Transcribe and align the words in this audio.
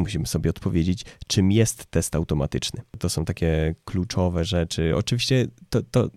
Musimy 0.00 0.26
sobie 0.26 0.50
odpowiedzieć, 0.50 1.04
czym 1.26 1.52
jest 1.52 1.86
test 1.86 2.14
automatyczny. 2.14 2.82
To 2.98 3.08
są 3.08 3.24
takie 3.24 3.74
kluczowe 3.84 4.44
rzeczy. 4.44 4.96
Oczywiście 4.96 5.46
to, 5.68 5.82
to 5.82 6.10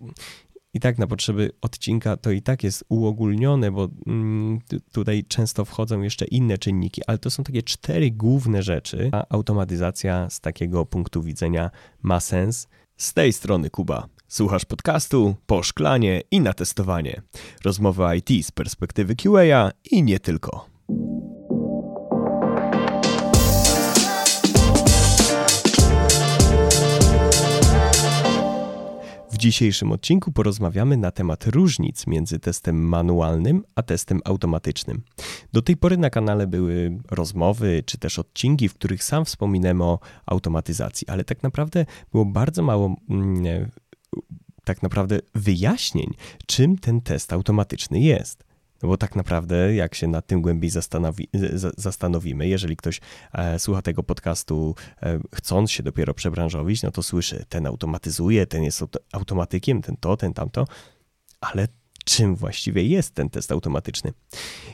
i 0.74 0.80
tak 0.80 0.98
na 0.98 1.06
potrzeby 1.06 1.52
odcinka 1.60 2.16
to 2.16 2.30
i 2.30 2.42
tak 2.42 2.64
jest 2.64 2.84
uogólnione, 2.88 3.70
bo 3.70 3.88
mm, 4.06 4.58
tutaj 4.92 5.24
często 5.28 5.64
wchodzą 5.64 6.02
jeszcze 6.02 6.24
inne 6.24 6.58
czynniki, 6.58 7.02
ale 7.06 7.18
to 7.18 7.30
są 7.30 7.44
takie 7.44 7.62
cztery 7.62 8.10
główne 8.10 8.62
rzeczy. 8.62 9.08
A 9.12 9.24
automatyzacja 9.28 10.30
z 10.30 10.40
takiego 10.40 10.86
punktu 10.86 11.22
widzenia 11.22 11.70
ma 12.02 12.20
sens. 12.20 12.68
Z 12.96 13.12
tej 13.12 13.32
strony 13.32 13.70
Kuba. 13.70 14.08
Słuchasz 14.28 14.64
podcastu, 14.64 15.34
poszklanie 15.46 16.22
i 16.30 16.40
na 16.40 16.52
testowanie. 16.52 17.22
Rozmowy 17.64 18.04
IT 18.16 18.46
z 18.46 18.50
perspektywy 18.50 19.16
QA 19.16 19.70
i 19.90 20.02
nie 20.02 20.20
tylko. 20.20 20.66
Dzisiejszym 29.44 29.92
odcinku 29.92 30.32
porozmawiamy 30.32 30.96
na 30.96 31.10
temat 31.10 31.46
różnic 31.46 32.06
między 32.06 32.38
testem 32.38 32.88
manualnym 32.88 33.64
a 33.74 33.82
testem 33.82 34.20
automatycznym. 34.24 35.02
Do 35.52 35.62
tej 35.62 35.76
pory 35.76 35.96
na 35.96 36.10
kanale 36.10 36.46
były 36.46 36.98
rozmowy 37.10 37.82
czy 37.86 37.98
też 37.98 38.18
odcinki, 38.18 38.68
w 38.68 38.74
których 38.74 39.04
sam 39.04 39.24
wspominałem 39.24 39.82
o 39.82 39.98
automatyzacji, 40.26 41.08
ale 41.08 41.24
tak 41.24 41.42
naprawdę 41.42 41.86
było 42.12 42.24
bardzo 42.24 42.62
mało 42.62 42.96
mm, 43.10 43.70
tak 44.64 44.82
naprawdę 44.82 45.18
wyjaśnień, 45.34 46.14
czym 46.46 46.78
ten 46.78 47.00
test 47.00 47.32
automatyczny 47.32 48.00
jest. 48.00 48.44
No 48.82 48.88
bo 48.88 48.96
tak 48.96 49.16
naprawdę, 49.16 49.74
jak 49.74 49.94
się 49.94 50.08
nad 50.08 50.26
tym 50.26 50.42
głębiej 50.42 50.70
zastanowi, 50.70 51.28
zastanowimy, 51.76 52.48
jeżeli 52.48 52.76
ktoś 52.76 53.00
e, 53.32 53.58
słucha 53.58 53.82
tego 53.82 54.02
podcastu 54.02 54.74
e, 55.02 55.20
chcąc 55.34 55.70
się 55.70 55.82
dopiero 55.82 56.14
przebranżowić, 56.14 56.82
no 56.82 56.90
to 56.90 57.02
słyszy, 57.02 57.44
ten 57.48 57.66
automatyzuje, 57.66 58.46
ten 58.46 58.62
jest 58.62 58.84
automatykiem, 59.12 59.82
ten 59.82 59.96
to, 59.96 60.16
ten 60.16 60.34
tamto, 60.34 60.66
ale 61.40 61.68
czym 62.04 62.36
właściwie 62.36 62.84
jest 62.84 63.14
ten 63.14 63.30
test 63.30 63.52
automatyczny? 63.52 64.12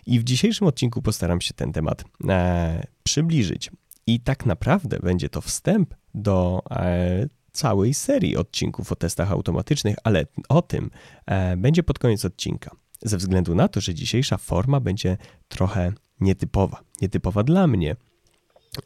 I 0.07 0.21
w 0.21 0.25
dzisiejszym 0.25 0.67
odcinku 0.67 1.03
postaram 1.03 1.41
się 1.41 1.55
ten 1.55 1.73
temat 1.73 2.05
e, 2.29 2.87
przybliżyć. 3.03 3.71
I 4.07 4.21
tak 4.21 4.47
naprawdę 4.47 4.99
będzie 5.03 5.29
to 5.29 5.41
wstęp 5.41 5.95
do 6.15 6.63
e, 6.71 7.29
całej 7.53 7.95
serii 7.95 8.37
odcinków 8.37 8.93
o 8.93 8.97
testach 8.97 9.33
automatycznych, 9.33 9.97
ale 10.05 10.27
o 10.49 10.63
tym 10.63 10.91
e, 11.27 11.57
będzie 11.57 11.83
pod 11.83 11.99
koniec 11.99 12.25
odcinka 12.25 12.71
ze 13.03 13.17
względu 13.17 13.55
na 13.55 13.69
to, 13.69 13.81
że 13.81 13.95
dzisiejsza 13.95 14.39
forma 14.39 14.81
będzie 14.81 15.17
trochę 15.49 15.93
nietypowa. 16.21 16.81
Nietypowa 17.03 17.43
dla 17.43 17.67
mnie, 17.67 17.97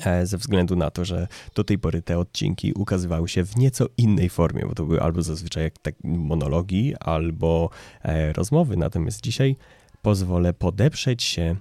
e, 0.07 0.27
ze 0.27 0.39
względu 0.39 0.77
na 0.77 0.91
to, 0.91 1.05
że 1.05 1.29
do 1.55 1.65
tej 1.65 1.79
pory 1.79 2.03
te 2.03 2.19
odcinki 2.19 2.73
ukazywały 2.73 3.29
się 3.29 3.45
w 3.45 3.57
nieco 3.57 3.87
innej 3.97 4.29
formie, 4.29 4.67
bo 4.67 4.75
to 4.75 4.85
były 4.85 5.03
albo 5.03 5.23
zazwyczaj 5.23 5.65
jak 5.65 5.79
tak 5.79 5.95
monologi, 6.05 6.95
albo 7.01 7.71
e, 8.03 8.33
rozmowy. 8.33 8.77
Natomiast 8.77 9.21
dzisiaj 9.21 9.57
pozwolę 10.03 10.53
podeprzeć 10.53 11.23
się 11.23 11.57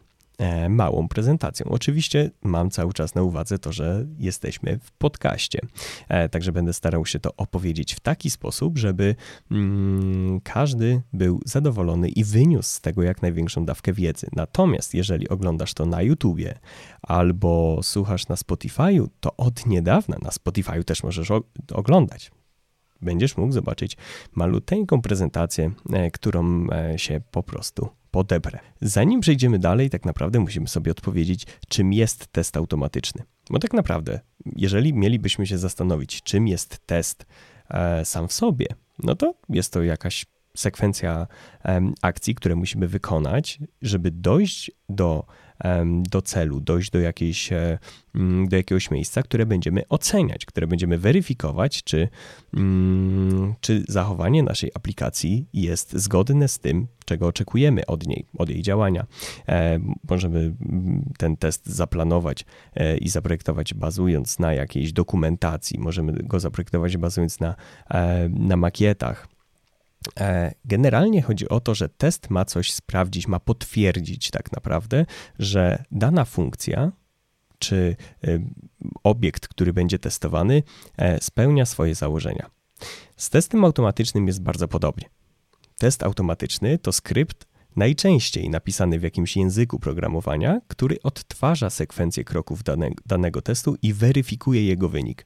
małą 0.69 1.07
prezentacją. 1.07 1.65
Oczywiście 1.69 2.31
mam 2.43 2.69
cały 2.69 2.93
czas 2.93 3.15
na 3.15 3.21
uwadze 3.21 3.59
to, 3.59 3.71
że 3.71 4.05
jesteśmy 4.17 4.79
w 4.79 4.91
podcaście, 4.91 5.59
e, 6.07 6.29
także 6.29 6.51
będę 6.51 6.73
starał 6.73 7.05
się 7.05 7.19
to 7.19 7.35
opowiedzieć 7.37 7.93
w 7.93 7.99
taki 7.99 8.29
sposób, 8.29 8.77
żeby 8.77 9.15
mm, 9.51 10.41
każdy 10.41 11.01
był 11.13 11.41
zadowolony 11.45 12.09
i 12.09 12.23
wyniósł 12.23 12.69
z 12.69 12.81
tego 12.81 13.03
jak 13.03 13.21
największą 13.21 13.65
dawkę 13.65 13.93
wiedzy. 13.93 14.27
Natomiast 14.35 14.93
jeżeli 14.93 15.29
oglądasz 15.29 15.73
to 15.73 15.85
na 15.85 16.01
YouTubie 16.01 16.59
albo 17.01 17.79
słuchasz 17.83 18.27
na 18.27 18.35
Spotify'u, 18.35 19.07
to 19.19 19.35
od 19.37 19.65
niedawna 19.65 20.17
na 20.21 20.29
Spotify'u 20.29 20.83
też 20.83 21.03
możesz 21.03 21.31
oglądać 21.73 22.31
będziesz 23.03 23.37
mógł 23.37 23.51
zobaczyć 23.53 23.97
maluteńką 24.35 25.01
prezentację, 25.01 25.71
e, 25.93 26.11
którą 26.11 26.67
się 26.97 27.21
po 27.31 27.43
prostu 27.43 27.89
podebrę. 28.13 28.59
Zanim 28.81 29.19
przejdziemy 29.19 29.59
dalej, 29.59 29.89
tak 29.89 30.05
naprawdę 30.05 30.39
musimy 30.39 30.67
sobie 30.67 30.91
odpowiedzieć, 30.91 31.47
czym 31.67 31.93
jest 31.93 32.27
test 32.27 32.57
automatyczny. 32.57 33.23
Bo 33.49 33.59
tak 33.59 33.73
naprawdę, 33.73 34.19
jeżeli 34.55 34.93
mielibyśmy 34.93 35.47
się 35.47 35.57
zastanowić, 35.57 36.23
czym 36.23 36.47
jest 36.47 36.79
test 36.85 37.25
e, 37.69 38.05
sam 38.05 38.27
w 38.27 38.33
sobie, 38.33 38.67
no 39.03 39.15
to 39.15 39.33
jest 39.49 39.73
to 39.73 39.83
jakaś 39.83 40.25
sekwencja 40.57 41.27
e, 41.65 41.81
akcji, 42.01 42.35
które 42.35 42.55
musimy 42.55 42.87
wykonać, 42.87 43.59
żeby 43.81 44.11
dojść 44.11 44.71
do 44.89 45.25
do 46.09 46.21
celu, 46.21 46.59
dojść 46.59 46.91
do, 46.91 46.99
jakiejś, 46.99 47.53
e, 47.53 47.79
mm, 48.15 48.47
do 48.47 48.57
jakiegoś 48.57 48.91
miejsca, 48.91 49.23
które 49.23 49.45
będziemy 49.45 49.87
oceniać, 49.89 50.45
które 50.45 50.67
będziemy 50.67 50.97
weryfikować, 50.97 51.83
czy, 51.83 52.09
mm, 52.53 53.53
czy 53.61 53.83
zachowanie 53.87 54.43
naszej 54.43 54.71
aplikacji 54.73 55.47
jest 55.53 55.93
zgodne 55.93 56.47
z 56.47 56.59
tym, 56.59 56.87
czego 57.05 57.27
oczekujemy 57.27 57.85
od 57.85 58.07
niej, 58.07 58.25
od 58.37 58.49
jej 58.49 58.61
działania. 58.61 59.05
E, 59.47 59.79
możemy 60.09 60.39
mm, 60.39 61.13
ten 61.17 61.37
test 61.37 61.65
zaplanować 61.65 62.45
e, 62.75 62.97
i 62.97 63.09
zaprojektować 63.09 63.73
bazując 63.73 64.39
na 64.39 64.53
jakiejś 64.53 64.93
dokumentacji, 64.93 65.79
możemy 65.79 66.13
go 66.13 66.39
zaprojektować 66.39 66.97
bazując 66.97 67.39
na, 67.39 67.55
na 68.29 68.57
makietach, 68.57 69.32
generalnie 70.65 71.21
chodzi 71.21 71.49
o 71.49 71.59
to, 71.59 71.75
że 71.75 71.89
test 71.89 72.29
ma 72.29 72.45
coś 72.45 72.73
sprawdzić, 72.73 73.27
ma 73.27 73.39
potwierdzić 73.39 74.31
tak 74.31 74.51
naprawdę, 74.51 75.05
że 75.39 75.83
dana 75.91 76.25
funkcja 76.25 76.91
czy 77.59 77.95
e, 78.23 78.39
obiekt, 79.03 79.47
który 79.47 79.73
będzie 79.73 79.99
testowany, 79.99 80.63
e, 80.97 81.21
spełnia 81.21 81.65
swoje 81.65 81.95
założenia. 81.95 82.49
Z 83.17 83.29
testem 83.29 83.65
automatycznym 83.65 84.27
jest 84.27 84.41
bardzo 84.41 84.67
podobnie. 84.67 85.09
Test 85.77 86.03
automatyczny 86.03 86.77
to 86.77 86.91
skrypt 86.91 87.47
najczęściej 87.75 88.49
napisany 88.49 88.99
w 88.99 89.03
jakimś 89.03 89.37
języku 89.37 89.79
programowania, 89.79 90.61
który 90.67 90.97
odtwarza 91.03 91.69
sekwencję 91.69 92.23
kroków 92.23 92.63
dane, 92.63 92.89
danego 93.05 93.41
testu 93.41 93.75
i 93.81 93.93
weryfikuje 93.93 94.65
jego 94.65 94.89
wynik. 94.89 95.25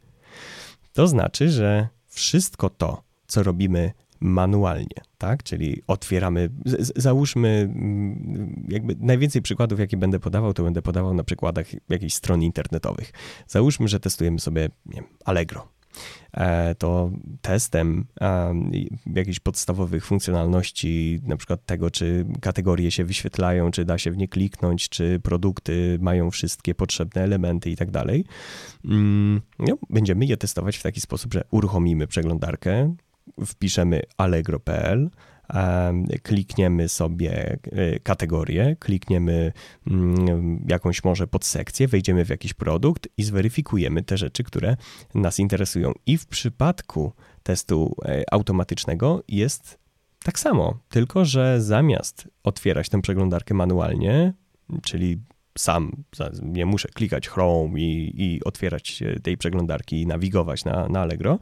To 0.93 1.07
znaczy, 1.07 1.49
że 1.49 1.87
wszystko 2.07 2.69
to, 2.69 3.03
co 3.27 3.43
robimy 3.43 3.91
manualnie, 4.19 5.01
tak? 5.17 5.43
Czyli 5.43 5.81
otwieramy, 5.87 6.49
załóżmy, 6.95 7.49
mm, 7.49 8.67
jakby 8.69 8.95
najwięcej 8.99 9.41
przykładów, 9.41 9.79
jakie 9.79 9.97
będę 9.97 10.19
podawał, 10.19 10.53
to 10.53 10.63
będę 10.63 10.81
podawał 10.81 11.13
na 11.13 11.23
przykładach 11.23 11.67
jakichś 11.89 12.13
stron 12.13 12.43
internetowych. 12.43 13.11
Załóżmy, 13.47 13.87
że 13.87 13.99
testujemy 13.99 14.39
sobie 14.39 14.69
nie 14.85 15.01
wiem, 15.01 15.09
Allegro. 15.25 15.77
E, 16.33 16.75
to 16.75 17.11
testem 17.41 18.05
jakichś 19.15 19.39
podstawowych 19.39 20.05
funkcjonalności, 20.05 21.19
na 21.23 21.37
przykład 21.37 21.65
tego, 21.65 21.91
czy 21.91 22.25
kategorie 22.41 22.91
się 22.91 23.05
wyświetlają, 23.05 23.71
czy 23.71 23.85
da 23.85 23.97
się 23.97 24.11
w 24.11 24.17
nie 24.17 24.27
kliknąć, 24.27 24.89
czy 24.89 25.19
produkty 25.23 25.97
mają 26.01 26.31
wszystkie 26.31 26.75
potrzebne 26.75 27.23
elementy 27.23 27.69
i 27.69 27.75
tak 27.75 27.91
dalej. 27.91 28.25
Mm, 28.85 29.41
no, 29.59 29.77
będziemy 29.89 30.25
je 30.25 30.37
testować 30.37 30.77
w 30.77 30.83
taki 30.83 31.01
sposób, 31.01 31.33
że 31.33 31.43
uruchomimy 31.51 32.07
przeglądarkę, 32.07 32.95
wpiszemy 33.45 34.01
allegro.pl, 34.17 35.09
klikniemy 36.23 36.89
sobie 36.89 37.57
e, 37.71 37.99
kategorię, 37.99 38.75
klikniemy 38.79 39.53
mm, 39.87 40.65
jakąś 40.69 41.03
może 41.03 41.27
podsekcję, 41.27 41.87
wejdziemy 41.87 42.25
w 42.25 42.29
jakiś 42.29 42.53
produkt 42.53 43.07
i 43.17 43.23
zweryfikujemy 43.23 44.03
te 44.03 44.17
rzeczy, 44.17 44.43
które 44.43 44.77
nas 45.15 45.39
interesują. 45.39 45.93
I 46.05 46.17
w 46.17 46.25
przypadku 46.25 47.13
testu 47.43 47.95
e, 48.05 48.23
automatycznego 48.31 49.23
jest 49.27 49.79
tak 50.23 50.39
samo, 50.39 50.79
tylko 50.89 51.25
że 51.25 51.61
zamiast 51.61 52.27
otwierać 52.43 52.89
tę 52.89 53.01
przeglądarkę 53.01 53.53
manualnie, 53.53 54.33
czyli 54.83 55.17
sam 55.57 55.91
nie 56.41 56.65
muszę 56.65 56.89
klikać 56.89 57.29
Chrome 57.29 57.79
i, 57.79 58.13
i 58.23 58.43
otwierać 58.43 59.03
tej 59.23 59.37
przeglądarki 59.37 60.01
i 60.01 60.07
nawigować 60.07 60.65
na, 60.65 60.87
na 60.87 61.01
Allegro, 61.01 61.39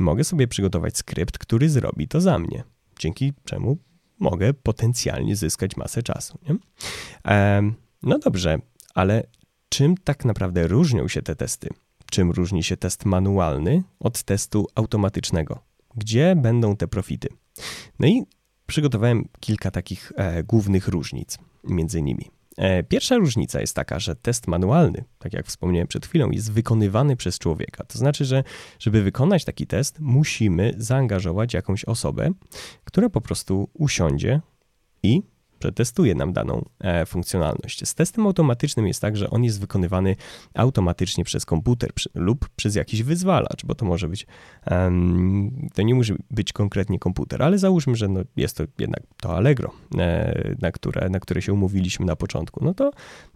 mogę 0.00 0.24
sobie 0.24 0.48
przygotować 0.48 0.96
skrypt, 0.96 1.38
który 1.38 1.68
zrobi 1.68 2.08
to 2.08 2.20
za 2.20 2.38
mnie, 2.38 2.64
dzięki 2.98 3.32
czemu 3.44 3.78
mogę 4.18 4.54
potencjalnie 4.54 5.36
zyskać 5.36 5.76
masę 5.76 6.02
czasu. 6.02 6.38
Nie? 6.48 6.56
no 8.02 8.18
dobrze, 8.18 8.58
ale 8.94 9.26
czym 9.68 9.96
tak 9.96 10.24
naprawdę 10.24 10.68
różnią 10.68 11.08
się 11.08 11.22
te 11.22 11.36
testy? 11.36 11.68
Czym 12.10 12.30
różni 12.30 12.62
się 12.62 12.76
test 12.76 13.04
manualny 13.04 13.82
od 14.00 14.22
testu 14.22 14.66
automatycznego? 14.74 15.58
Gdzie 15.96 16.36
będą 16.36 16.76
te 16.76 16.88
profity? 16.88 17.28
No 17.98 18.06
i 18.06 18.22
przygotowałem 18.66 19.28
kilka 19.40 19.70
takich 19.70 20.12
e, 20.16 20.42
głównych 20.42 20.88
różnic 20.88 21.38
między 21.64 22.02
nimi. 22.02 22.30
E, 22.56 22.82
pierwsza 22.82 23.16
różnica 23.16 23.60
jest 23.60 23.76
taka, 23.76 23.98
że 23.98 24.16
test 24.16 24.46
manualny, 24.46 25.04
tak 25.18 25.32
jak 25.32 25.46
wspomniałem 25.46 25.88
przed 25.88 26.06
chwilą, 26.06 26.30
jest 26.30 26.52
wykonywany 26.52 27.16
przez 27.16 27.38
człowieka. 27.38 27.84
To 27.84 27.98
znaczy, 27.98 28.24
że 28.24 28.44
żeby 28.78 29.02
wykonać 29.02 29.44
taki 29.44 29.66
test, 29.66 30.00
musimy 30.00 30.74
zaangażować 30.76 31.54
jakąś 31.54 31.84
osobę, 31.84 32.30
która 32.84 33.08
po 33.08 33.20
prostu 33.20 33.70
usiądzie 33.74 34.40
i 35.02 35.22
przetestuje 35.60 36.14
nam 36.14 36.32
daną 36.32 36.64
e, 36.80 37.06
funkcjonalność. 37.06 37.88
Z 37.88 37.94
testem 37.94 38.26
automatycznym 38.26 38.86
jest 38.86 39.00
tak, 39.00 39.16
że 39.16 39.30
on 39.30 39.44
jest 39.44 39.60
wykonywany 39.60 40.16
automatycznie 40.54 41.24
przez 41.24 41.46
komputer 41.46 41.90
lub 42.14 42.48
przez 42.56 42.74
jakiś 42.74 43.02
wyzwalacz, 43.02 43.64
bo 43.64 43.74
to 43.74 43.86
może 43.86 44.08
być, 44.08 44.26
to 45.74 45.82
nie 45.82 45.94
musi 45.94 46.14
być 46.30 46.52
konkretnie 46.52 46.98
komputer, 46.98 47.42
ale 47.42 47.58
załóżmy, 47.58 47.96
że 47.96 48.08
no 48.08 48.20
jest 48.36 48.56
to 48.56 48.64
jednak 48.78 49.02
to 49.20 49.36
Allegro, 49.36 49.72
e, 49.98 50.54
na, 50.60 50.72
które, 50.72 51.08
na 51.08 51.20
które 51.20 51.42
się 51.42 51.52
umówiliśmy 51.52 52.06
na 52.06 52.16
początku, 52.16 52.64
no 52.64 52.74
to 52.74 52.90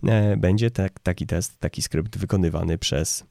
e, 0.05 0.37
będzie 0.37 0.71
tak, 0.71 1.01
taki 1.01 1.27
test, 1.27 1.61
taki 1.61 1.83
skrypt 1.83 2.19
wykonywany 2.19 2.79
przez, 2.79 3.25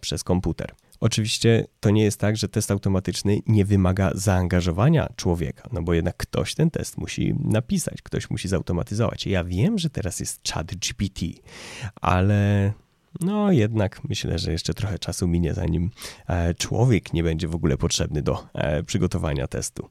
przez 0.00 0.24
komputer. 0.24 0.74
Oczywiście 1.00 1.66
to 1.80 1.90
nie 1.90 2.02
jest 2.02 2.20
tak, 2.20 2.36
że 2.36 2.48
test 2.48 2.70
automatyczny 2.70 3.38
nie 3.46 3.64
wymaga 3.64 4.10
zaangażowania 4.14 5.08
człowieka, 5.16 5.68
no 5.72 5.82
bo 5.82 5.94
jednak 5.94 6.16
ktoś 6.16 6.54
ten 6.54 6.70
test 6.70 6.98
musi 6.98 7.34
napisać, 7.44 8.02
ktoś 8.02 8.30
musi 8.30 8.48
zautomatyzować. 8.48 9.26
Ja 9.26 9.44
wiem, 9.44 9.78
że 9.78 9.90
teraz 9.90 10.20
jest 10.20 10.48
chat 10.48 10.74
GPT, 10.74 11.26
ale 12.00 12.72
no 13.20 13.52
jednak 13.52 14.04
myślę, 14.04 14.38
że 14.38 14.52
jeszcze 14.52 14.74
trochę 14.74 14.98
czasu 14.98 15.28
minie, 15.28 15.54
zanim 15.54 15.90
e, 16.26 16.54
człowiek 16.54 17.12
nie 17.12 17.22
będzie 17.22 17.48
w 17.48 17.54
ogóle 17.54 17.76
potrzebny 17.76 18.22
do 18.22 18.46
e, 18.54 18.82
przygotowania 18.82 19.46
testu. 19.46 19.88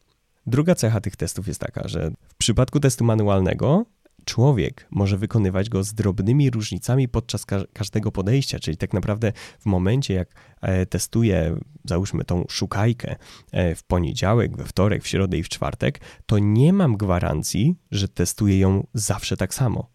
Druga 0.47 0.75
cecha 0.75 1.01
tych 1.01 1.15
testów 1.15 1.47
jest 1.47 1.59
taka, 1.59 1.87
że 1.87 2.11
w 2.27 2.35
przypadku 2.35 2.79
testu 2.79 3.03
manualnego 3.03 3.85
człowiek 4.29 4.87
może 4.91 5.17
wykonywać 5.17 5.69
go 5.69 5.83
z 5.83 5.93
drobnymi 5.93 6.49
różnicami 6.49 7.07
podczas 7.07 7.45
ka 7.45 7.63
każdego 7.73 8.11
podejścia, 8.11 8.59
czyli 8.59 8.77
tak 8.77 8.93
naprawdę 8.93 9.33
w 9.59 9.65
momencie, 9.65 10.13
jak 10.13 10.29
e, 10.61 10.85
testuję, 10.85 11.59
załóżmy 11.85 12.25
tą 12.25 12.45
szukajkę 12.49 13.15
e, 13.51 13.75
w 13.75 13.83
poniedziałek, 13.83 14.57
we 14.57 14.65
wtorek, 14.65 15.03
w 15.03 15.07
środę 15.07 15.37
i 15.37 15.43
w 15.43 15.49
czwartek, 15.49 15.99
to 16.25 16.39
nie 16.39 16.73
mam 16.73 16.97
gwarancji, 16.97 17.75
że 17.91 18.07
testuję 18.07 18.59
ją 18.59 18.87
zawsze 18.93 19.37
tak 19.37 19.53
samo 19.53 19.89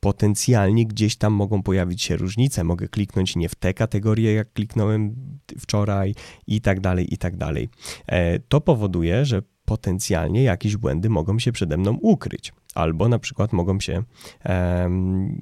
potencjalnie 0.00 0.86
gdzieś 0.86 1.16
tam 1.16 1.32
mogą 1.32 1.62
pojawić 1.62 2.02
się 2.02 2.16
różnice. 2.16 2.64
Mogę 2.64 2.88
kliknąć 2.88 3.36
nie 3.36 3.48
w 3.48 3.54
te 3.54 3.74
kategorie, 3.74 4.32
jak 4.32 4.52
kliknąłem 4.52 5.14
wczoraj, 5.58 6.14
i 6.46 6.60
tak 6.60 6.80
dalej, 6.80 7.14
i 7.14 7.18
tak 7.18 7.36
dalej. 7.36 7.68
E, 8.06 8.38
to 8.38 8.60
powoduje, 8.60 9.24
że 9.24 9.42
potencjalnie 9.64 10.42
jakieś 10.42 10.76
błędy 10.76 11.10
mogą 11.10 11.38
się 11.38 11.52
przede 11.52 11.76
mną 11.76 11.98
ukryć 12.02 12.52
albo 12.78 13.08
na 13.08 13.18
przykład 13.18 13.52
mogą 13.52 13.80
się, 13.80 14.02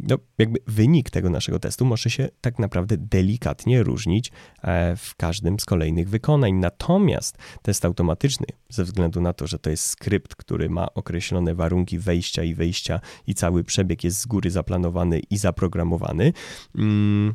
no 0.02 0.18
jakby 0.38 0.58
wynik 0.66 1.10
tego 1.10 1.30
naszego 1.30 1.58
testu 1.58 1.84
może 1.84 2.10
się 2.10 2.28
tak 2.40 2.58
naprawdę 2.58 2.96
delikatnie 2.96 3.82
różnić 3.82 4.32
e, 4.62 4.96
w 4.96 5.14
każdym 5.14 5.60
z 5.60 5.64
kolejnych 5.64 6.08
wykonań. 6.08 6.52
Natomiast 6.52 7.38
test 7.62 7.84
automatyczny, 7.84 8.46
ze 8.68 8.84
względu 8.84 9.20
na 9.20 9.32
to, 9.32 9.46
że 9.46 9.58
to 9.58 9.70
jest 9.70 9.86
skrypt, 9.86 10.34
który 10.34 10.70
ma 10.70 10.94
określone 10.94 11.54
warunki 11.54 11.98
wejścia 11.98 12.42
i 12.42 12.54
wyjścia 12.54 13.00
i 13.26 13.34
cały 13.34 13.64
przebieg 13.64 14.04
jest 14.04 14.20
z 14.20 14.26
góry 14.26 14.50
zaplanowany 14.50 15.18
i 15.18 15.38
zaprogramowany, 15.38 16.32
mm, 16.74 17.34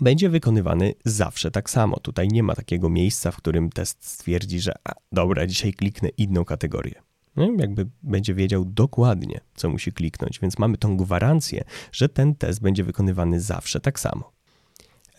będzie 0.00 0.28
wykonywany 0.28 0.94
zawsze 1.04 1.50
tak 1.50 1.70
samo. 1.70 2.00
Tutaj 2.00 2.28
nie 2.28 2.42
ma 2.42 2.54
takiego 2.54 2.88
miejsca, 2.88 3.30
w 3.30 3.36
którym 3.36 3.70
test 3.70 4.06
stwierdzi, 4.06 4.60
że 4.60 4.72
a, 4.84 4.92
dobra, 5.12 5.46
dzisiaj 5.46 5.72
kliknę 5.72 6.08
inną 6.08 6.44
kategorię. 6.44 7.07
No, 7.38 7.48
jakby 7.58 7.86
będzie 8.02 8.34
wiedział 8.34 8.64
dokładnie, 8.64 9.40
co 9.54 9.68
musi 9.68 9.92
kliknąć, 9.92 10.38
więc 10.40 10.58
mamy 10.58 10.78
tą 10.78 10.96
gwarancję, 10.96 11.64
że 11.92 12.08
ten 12.08 12.34
test 12.34 12.60
będzie 12.60 12.84
wykonywany 12.84 13.40
zawsze 13.40 13.80
tak 13.80 14.00
samo. 14.00 14.32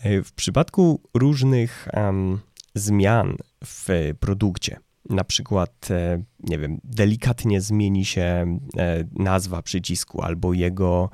E, 0.04 0.24
w 0.24 0.34
przypadku 0.34 1.02
różnych 1.14 1.88
um, 1.94 2.40
zmian 2.76 3.38
w 3.66 4.14
produkcie, 4.20 4.80
na 5.10 5.24
przykład, 5.24 5.88
e, 5.92 6.24
nie 6.40 6.60
wiem, 6.60 6.80
delikatnie 6.84 7.62
zmieni 7.62 8.06
się 8.06 8.22
e, 8.22 9.04
nazwa 9.12 9.62
przycisku 9.62 10.22
albo 10.22 10.54
jego, 10.54 11.10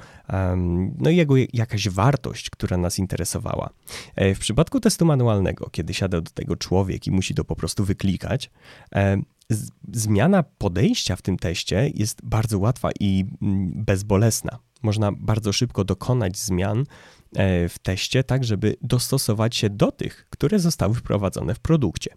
no 0.98 1.10
jego 1.10 1.36
jakaś 1.54 1.90
wartość, 1.90 2.50
która 2.50 2.78
nas 2.78 3.00
interesowała. 3.00 3.70
W 4.18 4.40
przypadku 4.40 4.80
testu 4.80 5.06
manualnego, 5.06 5.70
kiedy 5.72 5.94
siada 5.94 6.22
do 6.22 6.32
tego 6.32 6.56
człowiek 6.56 7.08
i 7.08 7.12
musi 7.12 7.36
to 7.36 7.44
po 7.44 7.56
prostu 7.56 7.86
wyklikać, 7.86 8.52
zmiana 9.94 10.44
podejścia 10.44 11.16
w 11.16 11.22
tym 11.22 11.38
teście 11.38 11.92
jest 11.96 12.26
bardzo 12.26 12.60
łatwa 12.60 12.90
i 13.00 13.26
mm, 13.42 13.72
bezbolesna. 13.86 14.60
Można 14.84 15.12
bardzo 15.12 15.54
szybko 15.54 15.84
dokonać 15.84 16.38
zmian 16.38 16.84
e, 17.36 17.70
w 17.70 17.80
teście, 17.80 18.24
tak 18.24 18.44
żeby 18.44 18.76
dostosować 18.82 19.56
się 19.56 19.70
do 19.70 19.92
tych, 19.92 20.28
które 20.30 20.60
zostały 20.60 20.96
wprowadzone 20.96 21.56
w 21.56 21.60
produkcie. 21.60 22.16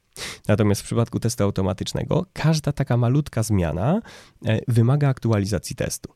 Natomiast 0.49 0.81
w 0.81 0.85
przypadku 0.85 1.21
testu 1.21 1.45
automatycznego 1.45 2.27
każda 2.33 2.73
taka 2.73 2.97
malutka 2.97 3.43
zmiana 3.43 4.01
e, 4.47 4.61
wymaga 4.69 5.09
aktualizacji 5.09 5.77
testu. 5.77 6.13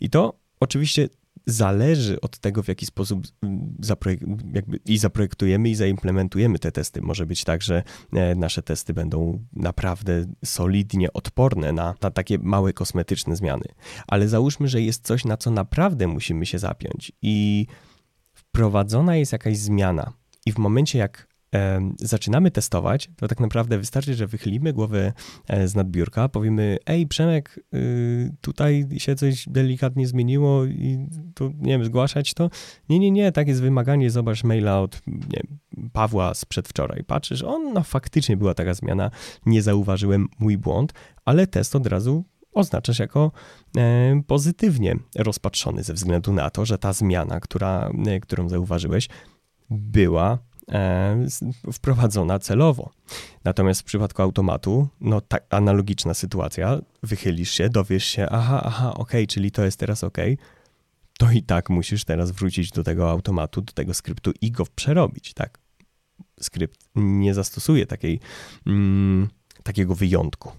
I 0.00 0.10
to 0.10 0.38
oczywiście 0.60 1.08
zależy 1.46 2.20
od 2.20 2.38
tego, 2.38 2.62
w 2.62 2.68
jaki 2.68 2.86
sposób 2.86 3.26
i 4.84 4.98
zaprojektujemy 4.98 5.68
i 5.68 5.74
zaimplementujemy 5.74 6.58
te 6.58 6.72
testy. 6.72 7.02
Może 7.02 7.26
być 7.26 7.44
tak, 7.44 7.62
że 7.62 7.82
e, 8.12 8.34
nasze 8.34 8.62
testy 8.62 8.94
będą 8.94 9.44
naprawdę 9.52 10.24
solidnie 10.44 11.12
odporne 11.12 11.72
na, 11.72 11.94
na 12.02 12.10
takie 12.10 12.38
małe 12.38 12.72
kosmetyczne 12.72 13.36
zmiany. 13.36 13.64
Ale 14.06 14.28
załóżmy, 14.28 14.68
że 14.68 14.82
jest 14.82 15.06
coś, 15.06 15.24
na 15.24 15.36
co 15.36 15.50
naprawdę 15.50 16.06
musimy 16.06 16.46
się 16.46 16.58
zapiąć 16.58 17.12
i 17.22 17.66
wprowadzona 18.32 19.16
jest 19.16 19.32
jakaś 19.32 19.58
zmiana. 19.58 20.12
I 20.46 20.52
w 20.52 20.58
momencie, 20.58 20.98
jak 20.98 21.28
zaczynamy 22.00 22.50
testować, 22.50 23.10
to 23.16 23.28
tak 23.28 23.40
naprawdę 23.40 23.78
wystarczy, 23.78 24.14
że 24.14 24.26
wychylimy 24.26 24.72
głowę 24.72 25.12
e, 25.48 25.68
z 25.68 25.74
nadbiórka, 25.74 26.28
powiemy, 26.28 26.78
ej 26.86 27.06
Przemek, 27.06 27.60
y, 27.74 28.34
tutaj 28.40 28.86
się 28.96 29.14
coś 29.14 29.48
delikatnie 29.48 30.06
zmieniło 30.06 30.64
i 30.64 31.06
tu, 31.34 31.52
nie 31.58 31.72
wiem, 31.72 31.84
zgłaszać 31.84 32.34
to? 32.34 32.50
Nie, 32.88 32.98
nie, 32.98 33.10
nie, 33.10 33.32
tak 33.32 33.48
jest 33.48 33.60
wymaganie, 33.60 34.10
zobacz 34.10 34.44
maila 34.44 34.80
od 34.80 35.02
nie, 35.06 35.40
Pawła 35.92 36.34
z 36.34 36.44
przedwczoraj. 36.44 37.04
Patrzysz, 37.04 37.42
on, 37.42 37.72
no 37.72 37.82
faktycznie 37.82 38.36
była 38.36 38.54
taka 38.54 38.74
zmiana, 38.74 39.10
nie 39.46 39.62
zauważyłem 39.62 40.28
mój 40.38 40.58
błąd, 40.58 40.92
ale 41.24 41.46
test 41.46 41.76
od 41.76 41.86
razu 41.86 42.24
oznaczasz 42.52 42.98
jako 42.98 43.32
e, 43.76 44.22
pozytywnie 44.26 44.96
rozpatrzony 45.16 45.82
ze 45.82 45.94
względu 45.94 46.32
na 46.32 46.50
to, 46.50 46.64
że 46.64 46.78
ta 46.78 46.92
zmiana, 46.92 47.40
która, 47.40 47.90
e, 48.06 48.20
którą 48.20 48.48
zauważyłeś, 48.48 49.08
była 49.70 50.38
wprowadzona 51.72 52.38
celowo. 52.38 52.90
Natomiast 53.44 53.80
w 53.80 53.84
przypadku 53.84 54.22
automatu, 54.22 54.88
no 55.00 55.20
tak 55.20 55.46
analogiczna 55.50 56.14
sytuacja, 56.14 56.78
wychylisz 57.02 57.50
się, 57.50 57.68
dowiesz 57.68 58.04
się, 58.04 58.26
aha, 58.30 58.62
aha, 58.64 58.94
ok, 58.94 59.12
czyli 59.28 59.50
to 59.50 59.64
jest 59.64 59.78
teraz 59.78 60.04
ok, 60.04 60.18
to 61.18 61.30
i 61.30 61.42
tak 61.42 61.70
musisz 61.70 62.04
teraz 62.04 62.30
wrócić 62.30 62.70
do 62.70 62.82
tego 62.82 63.10
automatu, 63.10 63.60
do 63.60 63.72
tego 63.72 63.94
skryptu 63.94 64.32
i 64.40 64.50
go 64.50 64.64
przerobić, 64.74 65.34
tak? 65.34 65.58
Skrypt 66.40 66.80
nie 66.94 67.34
zastosuje 67.34 67.86
takiej, 67.86 68.20
mm, 68.66 69.28
takiego 69.62 69.94
wyjątku 69.94 70.52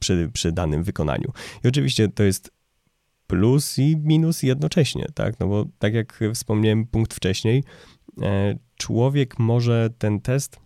przy, 0.00 0.30
przy 0.32 0.52
danym 0.52 0.82
wykonaniu. 0.82 1.32
I 1.64 1.68
oczywiście 1.68 2.08
to 2.08 2.22
jest 2.22 2.50
plus 3.26 3.78
i 3.78 3.96
minus 3.96 4.42
jednocześnie, 4.42 5.06
tak? 5.14 5.40
No 5.40 5.46
bo 5.46 5.66
tak 5.78 5.94
jak 5.94 6.20
wspomniałem 6.34 6.86
punkt 6.86 7.14
wcześniej, 7.14 7.64
E, 8.22 8.54
człowiek 8.80 9.38
może 9.38 9.90
ten 9.98 10.20
test, 10.20 10.60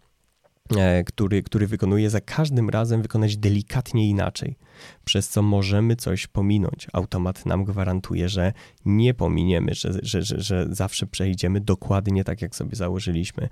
e, 0.76 1.04
który, 1.04 1.42
który 1.42 1.66
wykonuje, 1.66 2.10
za 2.10 2.20
każdym 2.20 2.70
razem 2.70 3.02
wykonać 3.02 3.36
delikatnie 3.36 4.08
inaczej, 4.08 4.56
przez 5.04 5.28
co 5.28 5.42
możemy 5.42 5.96
coś 5.96 6.26
pominąć. 6.26 6.86
Automat 6.92 7.46
nam 7.46 7.64
gwarantuje, 7.64 8.28
że 8.28 8.52
nie 8.84 9.14
pominiemy, 9.14 9.74
że, 9.74 9.92
że, 10.02 10.22
że, 10.22 10.40
że 10.40 10.66
zawsze 10.70 11.06
przejdziemy 11.06 11.60
dokładnie 11.60 12.24
tak, 12.24 12.42
jak 12.42 12.56
sobie 12.56 12.76
założyliśmy. 12.76 13.48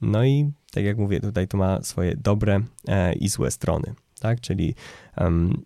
No 0.00 0.24
i 0.24 0.52
tak 0.72 0.84
jak 0.84 0.98
mówię, 0.98 1.20
tutaj 1.20 1.48
to 1.48 1.56
ma 1.58 1.82
swoje 1.82 2.16
dobre 2.16 2.60
e, 2.88 3.12
i 3.12 3.28
złe 3.28 3.50
strony, 3.50 3.94
tak? 4.20 4.40
Czyli 4.40 4.74
um, 5.16 5.64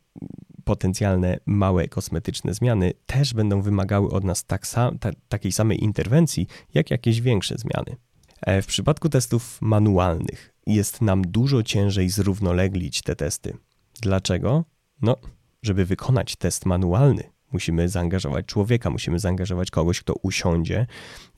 potencjalne 0.64 1.38
małe 1.46 1.88
kosmetyczne 1.88 2.54
zmiany 2.54 2.92
też 3.06 3.34
będą 3.34 3.62
wymagały 3.62 4.10
od 4.10 4.24
nas 4.24 4.44
tak 4.44 4.66
ta, 5.00 5.10
takiej 5.28 5.52
samej 5.52 5.84
interwencji, 5.84 6.46
jak 6.74 6.90
jakieś 6.90 7.20
większe 7.20 7.54
zmiany. 7.58 7.96
E, 8.40 8.62
w 8.62 8.66
przypadku 8.66 9.08
testów 9.08 9.58
manualnych 9.62 10.54
jest 10.66 11.02
nam 11.02 11.22
dużo 11.22 11.62
ciężej 11.62 12.08
zrównoleglić 12.08 13.02
te 13.02 13.16
testy. 13.16 13.56
Dlaczego? 14.00 14.64
No, 15.02 15.16
żeby 15.62 15.84
wykonać 15.84 16.36
test 16.36 16.66
manualny, 16.66 17.36
Musimy 17.52 17.88
zaangażować 17.88 18.46
człowieka, 18.46 18.90
musimy 18.90 19.18
zaangażować 19.18 19.70
kogoś, 19.70 20.00
kto 20.00 20.14
usiądzie 20.14 20.86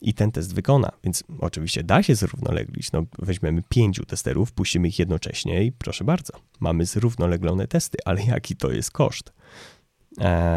i 0.01 0.13
ten 0.13 0.31
test 0.31 0.53
wykona. 0.53 0.91
Więc 1.03 1.23
oczywiście 1.39 1.83
da 1.83 2.03
się 2.03 2.15
zrównoleglić. 2.15 2.91
No, 2.91 3.03
weźmiemy 3.19 3.63
pięciu 3.69 4.05
testerów, 4.05 4.51
puścimy 4.51 4.87
ich 4.87 4.99
jednocześnie 4.99 5.63
i 5.63 5.71
proszę 5.71 6.03
bardzo, 6.03 6.33
mamy 6.59 6.85
zrównoleglone 6.85 7.67
testy, 7.67 7.97
ale 8.05 8.23
jaki 8.23 8.55
to 8.55 8.71
jest 8.71 8.91
koszt? 8.91 9.33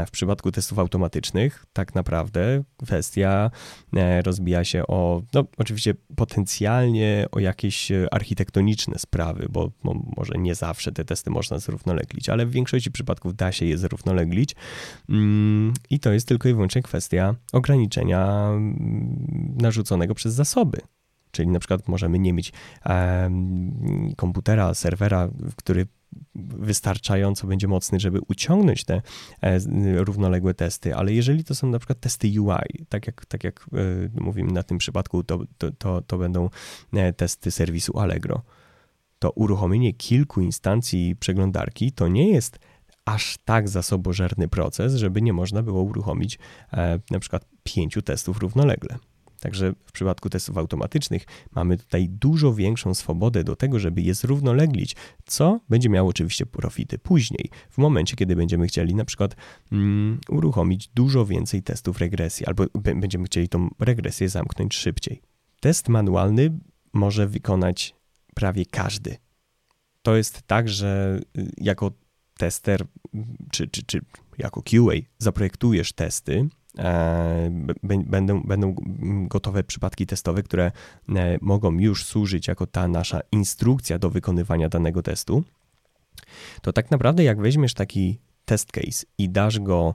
W 0.06 0.11
przypadku 0.11 0.52
testów 0.52 0.78
automatycznych 0.78 1.64
tak 1.73 1.94
naprawdę 1.94 2.62
kwestia 2.76 3.50
rozbija 4.25 4.64
się 4.64 4.87
o, 4.87 5.23
no 5.35 5.44
oczywiście 5.56 5.94
potencjalnie 6.16 7.26
o 7.32 7.38
jakieś 7.38 7.92
architektoniczne 8.11 8.99
sprawy, 8.99 9.47
bo, 9.50 9.71
bo 9.85 9.94
może 10.16 10.35
nie 10.38 10.54
zawsze 10.54 10.92
te 10.92 11.04
testy 11.04 11.30
można 11.30 11.59
zrównoleglić, 11.59 12.28
ale 12.28 12.47
w 12.47 12.50
większości 12.50 12.90
przypadków 12.90 13.37
da 13.37 13.52
się 13.52 13.66
je 13.66 13.78
zrównoleglić 13.78 14.56
mm, 15.09 15.75
i 15.90 16.00
to 16.00 16.12
jest 16.12 16.28
tylko 16.28 16.49
i 16.49 16.54
wyłącznie 16.54 16.82
kwestia 16.82 17.35
ograniczenia 17.52 18.49
mm, 18.49 19.56
narzuconego 19.61 20.14
przez 20.14 20.35
zasoby. 20.35 20.80
Czyli 21.30 21.49
na 21.49 21.59
przykład 21.59 21.88
możemy 21.88 22.18
nie 22.18 22.32
mieć 22.32 22.52
komputera, 24.16 24.75
serwera, 24.75 25.28
który 25.56 25.87
wystarczająco 26.35 27.47
będzie 27.47 27.69
mocny, 27.69 28.00
żeby 28.00 28.21
uciągnąć 28.28 28.85
te 28.85 29.02
e, 29.40 29.59
równoległe 30.04 30.54
testy, 30.54 30.97
ale 30.97 31.12
jeżeli 31.12 31.45
to 31.45 31.54
są 31.54 31.71
na 31.71 31.78
przykład 31.78 32.00
testy 32.00 32.40
UI, 32.40 32.85
tak 32.88 33.07
jak, 33.07 33.26
tak 33.26 33.45
jak 33.45 33.66
e, 33.73 34.21
mówimy 34.23 34.52
na 34.52 34.62
tym 34.62 34.78
przypadku, 34.78 35.25
to, 35.25 35.40
to, 35.59 35.71
to, 35.71 36.02
to 36.02 36.19
będą 36.19 36.50
e, 36.92 37.12
testy 37.12 37.50
serwisu 37.50 37.99
Allegro, 37.99 38.42
to 39.19 39.31
uruchomienie 39.31 39.92
kilku 39.92 40.40
instancji 40.40 41.16
przeglądarki 41.16 41.92
to 41.92 42.09
nie 42.09 42.31
jest 42.31 42.59
aż 43.04 43.38
tak 43.45 43.69
zasobożerny 43.69 44.49
proces, 44.49 44.95
żeby 44.95 45.23
nie 45.23 45.33
można 45.33 45.62
było 45.62 45.83
uruchomić 45.83 46.38
na 47.11 47.19
przykład 47.21 47.45
pięciu 47.62 48.02
testów 48.02 48.38
równolegle. 48.38 48.99
Także 49.42 49.72
w 49.87 49.92
przypadku 49.92 50.30
testów 50.30 50.58
automatycznych 50.58 51.25
mamy 51.54 51.76
tutaj 51.76 52.08
dużo 52.08 52.54
większą 52.54 52.94
swobodę 52.94 53.44
do 53.44 53.56
tego, 53.56 53.78
żeby 53.78 54.02
je 54.02 54.14
zrównoleglić, 54.14 54.96
co 55.26 55.61
będzie 55.68 55.88
miało 55.88 56.08
oczywiście 56.08 56.46
profity 56.46 56.99
później, 56.99 57.50
w 57.70 57.78
momencie, 57.78 58.16
kiedy 58.16 58.37
będziemy 58.37 58.66
chcieli 58.66 58.94
na 58.94 59.04
przykład 59.04 59.37
mm, 59.72 60.18
uruchomić 60.28 60.88
dużo 60.88 61.26
więcej 61.26 61.62
testów 61.62 61.99
regresji, 61.99 62.46
albo 62.46 62.64
będziemy 62.94 63.25
chcieli 63.25 63.49
tą 63.49 63.68
regresję 63.78 64.28
zamknąć 64.28 64.75
szybciej. 64.75 65.22
Test 65.61 65.88
manualny 65.88 66.58
może 66.92 67.26
wykonać 67.26 67.94
prawie 68.34 68.66
każdy. 68.66 69.16
To 70.02 70.16
jest 70.16 70.42
tak, 70.42 70.68
że 70.68 71.20
y, 71.38 71.50
jako 71.56 71.90
tester, 72.38 72.84
czy, 73.52 73.68
czy, 73.68 73.82
czy 73.82 74.00
jako 74.38 74.62
QA 74.62 74.94
zaprojektujesz 75.18 75.92
testy, 75.92 76.49
będą, 77.83 78.43
będą 78.43 78.75
gotowe 79.29 79.64
przypadki 79.64 80.07
testowe, 80.07 80.43
które 80.43 80.73
e, 81.09 81.38
mogą 81.41 81.79
już 81.79 82.05
służyć 82.05 82.49
jako 82.49 82.67
ta 82.67 82.88
nasza 82.88 83.21
instrukcja 83.33 83.99
do 83.99 84.11
wykonywania 84.11 84.69
danego 84.69 85.02
testu, 85.02 85.45
to 86.62 86.73
tak 86.73 86.91
naprawdę 86.91 87.25
jak 87.25 87.41
weźmiesz 87.41 87.75
taki 87.75 88.19
test 88.45 88.73
case 88.73 89.07
i 89.19 89.31
dasz 89.31 89.61
go 89.61 89.95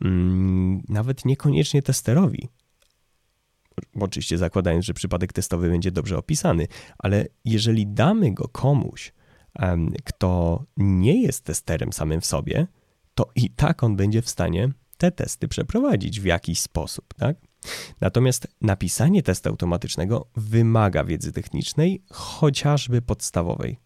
mm, 0.00 0.82
nawet 0.88 1.24
niekoniecznie 1.24 1.82
testerowi, 1.82 2.48
oczywiście 4.00 4.38
zakładając, 4.38 4.84
że 4.84 4.94
przypadek 4.94 5.32
testowy 5.32 5.70
będzie 5.70 5.90
dobrze 5.90 6.18
opisany, 6.18 6.68
ale 6.98 7.26
jeżeli 7.44 7.86
damy 7.86 8.34
go 8.34 8.48
komuś, 8.48 9.12
kto 10.04 10.64
nie 10.76 11.22
jest 11.22 11.44
testerem 11.44 11.92
samym 11.92 12.20
w 12.20 12.26
sobie, 12.26 12.66
to 13.14 13.30
i 13.36 13.50
tak 13.50 13.82
on 13.82 13.96
będzie 13.96 14.22
w 14.22 14.28
stanie 14.28 14.72
te 15.10 15.24
testy 15.24 15.48
przeprowadzić 15.48 16.20
w 16.20 16.24
jakiś 16.24 16.60
sposób, 16.60 17.14
tak? 17.14 17.36
Natomiast 18.00 18.48
napisanie 18.60 19.22
testu 19.22 19.48
automatycznego 19.48 20.26
wymaga 20.36 21.04
wiedzy 21.04 21.32
technicznej, 21.32 22.02
chociażby 22.10 23.02
podstawowej. 23.02 23.78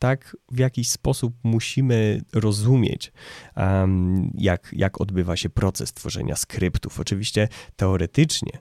Tak, 0.00 0.36
w 0.50 0.58
jakiś 0.58 0.90
sposób 0.90 1.34
musimy 1.42 2.22
rozumieć, 2.32 3.12
um, 3.56 4.30
jak, 4.34 4.70
jak 4.72 5.00
odbywa 5.00 5.36
się 5.36 5.50
proces 5.50 5.92
tworzenia 5.92 6.36
skryptów. 6.36 7.00
Oczywiście 7.00 7.48
teoretycznie 7.76 8.58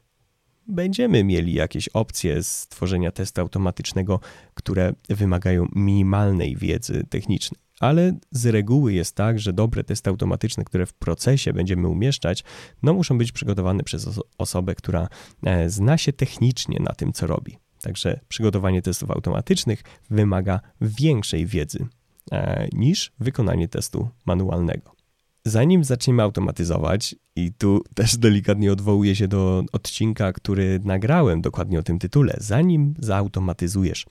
będziemy 0.68 1.24
mieli 1.24 1.54
jakieś 1.54 1.90
opcje 1.90 2.44
stworzenia 2.44 3.12
testu 3.12 3.42
automatycznego, 3.42 4.20
które 4.54 4.94
wymagają 5.10 5.68
minimalnej 5.76 6.56
wiedzy 6.56 7.04
technicznej 7.10 7.65
ale 7.80 8.14
z 8.32 8.46
reguły 8.46 8.94
jest 8.94 9.16
tak, 9.16 9.40
że 9.40 9.54
dobre 9.54 9.84
testy 9.84 10.10
automatyczne, 10.10 10.64
które 10.64 10.86
w 10.86 10.94
procesie 10.94 11.54
będziemy 11.54 11.88
umieszczać, 11.88 12.44
no 12.84 12.94
muszą 12.94 13.18
być 13.18 13.32
przygotowane 13.32 13.84
przez 13.84 14.08
oso 14.08 14.22
osobę, 14.38 14.76
która 14.76 15.08
e, 15.44 15.70
zna 15.70 15.98
się 15.98 16.14
technicznie 16.14 16.80
na 16.80 16.94
tym, 16.94 17.14
co 17.14 17.28
robi. 17.28 17.58
Także 17.82 18.20
przygotowanie 18.28 18.82
testów 18.82 19.12
automatycznych 19.12 19.84
wymaga 20.10 20.60
większej 20.82 21.46
wiedzy 21.46 21.88
e, 22.32 22.68
niż 22.74 23.12
wykonanie 23.20 23.68
testu 23.68 24.10
manualnego. 24.26 24.95
Zanim 25.46 25.84
zaczniemy 25.84 26.24
automatyzować, 26.24 27.16
i 27.36 27.54
tu 27.54 27.84
też 27.94 28.18
delikatnie 28.18 28.72
odwołuję 28.72 29.16
się 29.16 29.28
do 29.28 29.64
odcinka, 29.72 30.34
który 30.34 30.80
nagrałem 30.84 31.42
dokładnie 31.42 31.80
o 31.80 31.84
tym 31.84 32.00
tytule, 32.00 32.36
zanim 32.40 32.94
zautomatyzujesz, 33.00 34.06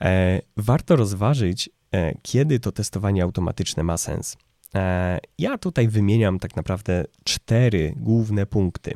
e, 0.00 0.40
warto 0.56 0.96
rozważyć, 0.96 1.70
E, 1.94 2.14
kiedy 2.22 2.60
to 2.60 2.72
testowanie 2.72 3.22
automatyczne 3.22 3.82
ma 3.82 3.96
sens. 3.96 4.36
E, 4.74 5.18
ja 5.38 5.58
tutaj 5.58 5.88
wymieniam 5.88 6.38
tak 6.38 6.56
naprawdę 6.56 7.04
cztery 7.24 7.94
główne 7.96 8.46
punkty. 8.46 8.94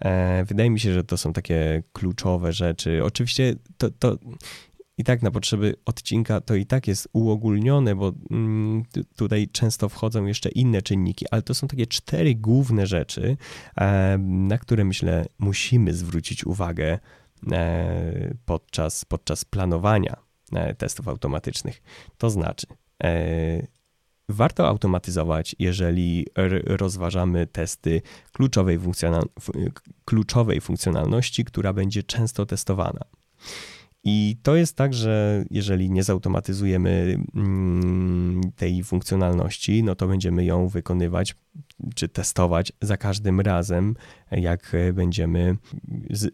E, 0.00 0.44
wydaje 0.44 0.70
mi 0.70 0.80
się, 0.80 0.94
że 0.94 1.04
to 1.04 1.16
są 1.16 1.32
takie 1.32 1.82
kluczowe 1.92 2.52
rzeczy. 2.52 3.04
Oczywiście 3.04 3.54
to, 3.78 3.90
to 3.90 4.18
i 4.98 5.04
tak 5.04 5.22
na 5.22 5.30
potrzeby 5.30 5.74
odcinka 5.84 6.40
to 6.40 6.54
i 6.54 6.66
tak 6.66 6.88
jest 6.88 7.08
uogólnione, 7.12 7.94
bo 7.94 8.12
mm, 8.30 8.82
tutaj 9.16 9.48
często 9.52 9.88
wchodzą 9.88 10.26
jeszcze 10.26 10.48
inne 10.48 10.82
czynniki, 10.82 11.26
ale 11.30 11.42
to 11.42 11.54
są 11.54 11.68
takie 11.68 11.86
cztery 11.86 12.34
główne 12.34 12.86
rzeczy, 12.86 13.36
na 14.18 14.58
które 14.58 14.84
myślę 14.84 15.26
musimy 15.38 15.94
zwrócić 15.94 16.46
uwagę 16.46 16.98
podczas, 18.46 19.04
podczas 19.04 19.44
planowania 19.44 20.28
E, 20.52 20.74
testów 20.74 21.08
automatycznych. 21.08 21.82
To 22.18 22.30
znaczy, 22.30 22.66
e, 23.04 23.66
warto 24.28 24.68
automatyzować, 24.68 25.56
jeżeli 25.58 26.26
rozważamy 26.66 27.46
testy 27.46 28.02
kluczowej, 28.32 28.78
funkcjonal 28.78 29.22
kluczowej 30.04 30.60
funkcjonalności, 30.60 31.44
która 31.44 31.72
będzie 31.72 32.02
często 32.02 32.46
testowana. 32.46 33.00
I 34.10 34.36
to 34.42 34.56
jest 34.56 34.76
tak, 34.76 34.94
że 34.94 35.44
jeżeli 35.50 35.90
nie 35.90 36.02
zautomatyzujemy 36.02 37.18
mm, 37.34 38.40
tej 38.56 38.82
funkcjonalności, 38.84 39.82
no 39.82 39.94
to 39.94 40.08
będziemy 40.08 40.44
ją 40.44 40.68
wykonywać 40.68 41.34
czy 41.94 42.08
testować 42.08 42.72
za 42.82 42.96
każdym 42.96 43.40
razem, 43.40 43.94
jak 44.30 44.72
będziemy 44.92 45.56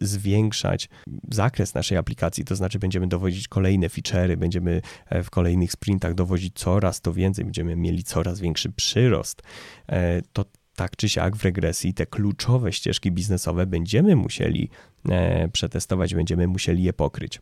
zwiększać 0.01 0.89
zakres 1.31 1.73
naszej 1.73 1.97
aplikacji, 1.97 2.45
to 2.45 2.55
znaczy 2.55 2.79
będziemy 2.79 3.07
dowodzić 3.07 3.47
kolejne 3.47 3.87
feature'y, 3.87 4.35
będziemy 4.35 4.81
e, 5.09 5.23
w 5.23 5.29
kolejnych 5.29 5.71
sprintach 5.71 6.13
dowodzić 6.13 6.53
coraz 6.55 7.01
to 7.01 7.13
więcej, 7.13 7.45
będziemy 7.45 7.75
mieli 7.75 8.03
coraz 8.03 8.39
większy 8.39 8.71
przyrost, 8.71 9.41
e, 9.87 10.21
to 10.33 10.45
tak 10.75 10.95
czy 10.95 11.09
siak 11.09 11.35
w 11.35 11.43
regresji 11.43 11.93
te 11.93 12.05
kluczowe 12.05 12.73
ścieżki 12.73 13.11
biznesowe 13.11 13.65
będziemy 13.65 14.15
musieli 14.15 14.69
e, 15.09 15.47
przetestować, 15.47 16.15
będziemy 16.15 16.47
musieli 16.47 16.83
je 16.83 16.93
pokryć. 16.93 17.41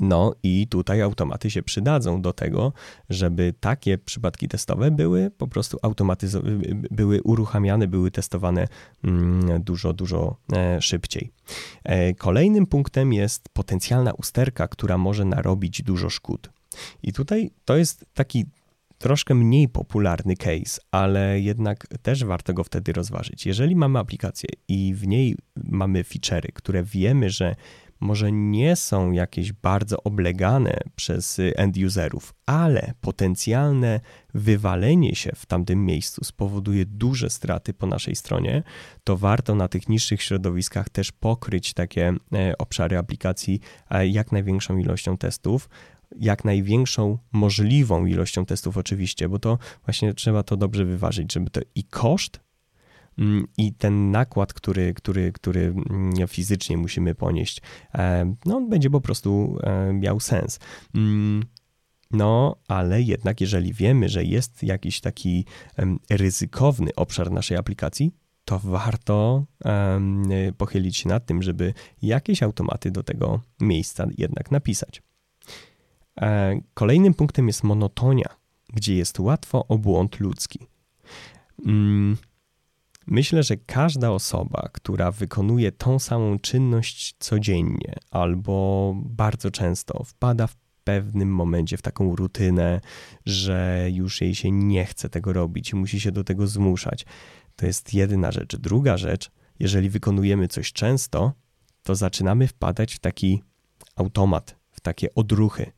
No 0.00 0.34
i 0.42 0.66
tutaj 0.68 1.02
automaty 1.02 1.50
się 1.50 1.62
przydadzą 1.62 2.22
do 2.22 2.32
tego, 2.32 2.72
żeby 3.10 3.54
takie 3.60 3.98
przypadki 3.98 4.48
testowe 4.48 4.90
były 4.90 5.30
po 5.30 5.46
prostu 5.46 5.78
automatyzowane, 5.82 6.54
były 6.90 7.22
uruchamiane, 7.22 7.88
były 7.88 8.10
testowane 8.10 8.68
mm, 9.04 9.62
dużo, 9.62 9.92
dużo 9.92 10.36
e, 10.52 10.82
szybciej. 10.82 11.30
E, 11.84 12.14
kolejnym 12.14 12.66
punktem 12.66 13.12
jest 13.12 13.48
potencjalna 13.48 14.12
usterka, 14.12 14.68
która 14.68 14.98
może 14.98 15.24
narobić 15.24 15.82
dużo 15.82 16.10
szkód. 16.10 16.50
I 17.02 17.12
tutaj 17.12 17.50
to 17.64 17.76
jest 17.76 18.04
taki 18.14 18.44
troszkę 18.98 19.34
mniej 19.34 19.68
popularny 19.68 20.36
case, 20.36 20.80
ale 20.90 21.40
jednak 21.40 21.86
też 22.02 22.24
warto 22.24 22.54
go 22.54 22.64
wtedy 22.64 22.92
rozważyć. 22.92 23.46
Jeżeli 23.46 23.76
mamy 23.76 23.98
aplikację 23.98 24.48
i 24.68 24.94
w 24.94 25.06
niej 25.06 25.36
mamy 25.56 26.04
feature'y, 26.04 26.52
które 26.54 26.84
wiemy, 26.84 27.30
że 27.30 27.56
może 28.00 28.32
nie 28.32 28.76
są 28.76 29.12
jakieś 29.12 29.52
bardzo 29.52 30.02
oblegane 30.02 30.78
przez 30.96 31.40
end-userów, 31.56 32.34
ale 32.46 32.94
potencjalne 33.00 34.00
wywalenie 34.34 35.14
się 35.14 35.32
w 35.34 35.46
tamtym 35.46 35.84
miejscu 35.86 36.24
spowoduje 36.24 36.84
duże 36.84 37.30
straty 37.30 37.74
po 37.74 37.86
naszej 37.86 38.16
stronie, 38.16 38.62
to 39.04 39.16
warto 39.16 39.54
na 39.54 39.68
tych 39.68 39.88
niższych 39.88 40.22
środowiskach 40.22 40.88
też 40.88 41.12
pokryć 41.12 41.74
takie 41.74 42.14
e, 42.32 42.58
obszary 42.58 42.98
aplikacji 42.98 43.60
e, 43.90 44.06
jak 44.06 44.32
największą 44.32 44.78
ilością 44.78 45.16
testów, 45.16 45.68
jak 46.16 46.44
największą 46.44 47.18
możliwą 47.32 48.06
ilością 48.06 48.46
testów 48.46 48.76
oczywiście, 48.76 49.28
bo 49.28 49.38
to 49.38 49.58
właśnie 49.84 50.14
trzeba 50.14 50.42
to 50.42 50.56
dobrze 50.56 50.84
wyważyć, 50.84 51.32
żeby 51.32 51.50
to 51.50 51.60
i 51.74 51.84
koszt 51.84 52.40
i 53.56 53.72
ten 53.72 54.10
nakład, 54.10 54.52
który, 54.52 54.94
który, 54.94 55.32
który 55.32 55.74
mm, 55.90 56.28
fizycznie 56.28 56.76
musimy 56.76 57.14
ponieść, 57.14 57.62
e, 57.94 58.34
no, 58.44 58.56
on 58.56 58.68
będzie 58.68 58.90
po 58.90 59.00
prostu 59.00 59.58
e, 59.62 59.92
miał 59.92 60.20
sens. 60.20 60.58
Mm, 60.94 61.42
No, 62.10 62.56
ale 62.68 63.02
jednak, 63.02 63.40
jeżeli 63.40 63.72
wiemy, 63.72 64.08
że 64.08 64.24
jest 64.24 64.62
jakiś 64.62 65.00
taki 65.00 65.44
ryzykowny 66.10 66.94
obszar 66.94 67.30
naszej 67.30 67.56
aplikacji, 67.56 68.12
to 68.44 68.58
warto 68.58 69.44
pochylić 70.58 70.96
się 70.96 71.08
nad 71.08 71.26
tym, 71.26 71.42
żeby 71.42 71.74
jakieś 72.02 72.42
automaty 72.42 72.90
do 72.90 73.02
tego 73.02 73.40
miejsca 73.60 74.06
jednak 74.18 74.50
napisać. 74.50 75.02
E, 76.20 76.60
kolejnym 76.74 77.14
punktem 77.14 77.46
jest 77.46 77.64
monotonia, 77.64 78.28
gdzie 78.72 78.94
jest 78.94 79.18
łatwo 79.18 79.66
o 79.68 79.78
błąd 79.78 80.20
ludzki. 80.20 80.58
Mm, 81.66 82.16
myślę, 83.06 83.42
że 83.42 83.56
każda 83.56 84.10
osoba, 84.10 84.68
która 84.72 85.10
wykonuje 85.10 85.72
tą 85.72 85.98
samą 85.98 86.38
czynność 86.38 87.14
codziennie 87.18 87.94
albo 88.10 88.92
bardzo 88.96 89.50
często, 89.50 90.04
wpada 90.04 90.46
w 90.46 90.56
pewnym 90.84 91.28
momencie 91.28 91.76
w 91.76 91.82
taką 91.82 92.16
rutynę, 92.16 92.80
że 93.26 93.88
już 93.92 94.20
jej 94.20 94.34
się 94.34 94.50
nie 94.50 94.84
chce 94.84 95.08
tego 95.08 95.32
robić 95.32 95.70
i 95.70 95.76
musi 95.76 96.00
się 96.00 96.12
do 96.12 96.24
tego 96.24 96.46
zmuszać. 96.46 97.06
To 97.56 97.66
jest 97.66 97.94
jedyna 97.94 98.32
rzecz. 98.32 98.56
Druga 98.56 98.96
rzecz, 98.96 99.30
jeżeli 99.58 99.90
wykonujemy 99.90 100.48
coś 100.48 100.72
często, 100.72 101.32
to 101.82 101.94
zaczynamy 101.94 102.48
wpadać 102.48 102.94
w 102.94 102.98
taki 102.98 103.42
automat, 103.96 104.56
w 104.70 104.80
takie 104.80 105.14
odruchy. 105.14 105.72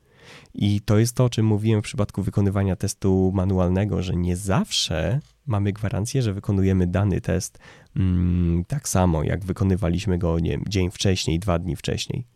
I 0.55 0.81
to 0.81 0.99
jest 0.99 1.17
to, 1.17 1.25
o 1.25 1.31
czym 1.31 1.47
mówiłem 1.47 1.81
w 1.81 1.85
przypadku 1.85 2.23
wykonywania 2.23 2.77
testu 2.77 3.33
manualnego, 3.35 4.03
że 4.03 4.17
nie 4.17 4.37
zawsze 4.37 5.21
mamy 5.47 5.73
gwarancję, 5.73 6.23
że 6.23 6.33
wykonujemy 6.33 6.87
dany 6.87 7.21
test 7.21 7.59
mm, 7.97 8.65
tak 8.65 8.89
samo, 8.89 9.23
jak 9.23 9.45
wykonywaliśmy 9.45 10.19
go 10.19 10.39
nie 10.39 10.59
dzień 10.69 10.91
wcześniej, 10.91 11.39
dwa 11.39 11.59
dni 11.59 11.77
wcześniej. 11.77 12.27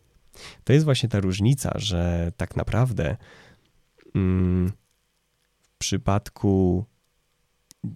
To 0.63 0.73
jest 0.73 0.85
właśnie 0.85 1.09
ta 1.09 1.19
różnica, 1.19 1.71
że 1.75 2.31
tak 2.37 2.55
naprawdę 2.55 3.17
mm, 4.15 4.71
w 5.61 5.77
przypadku 5.77 6.85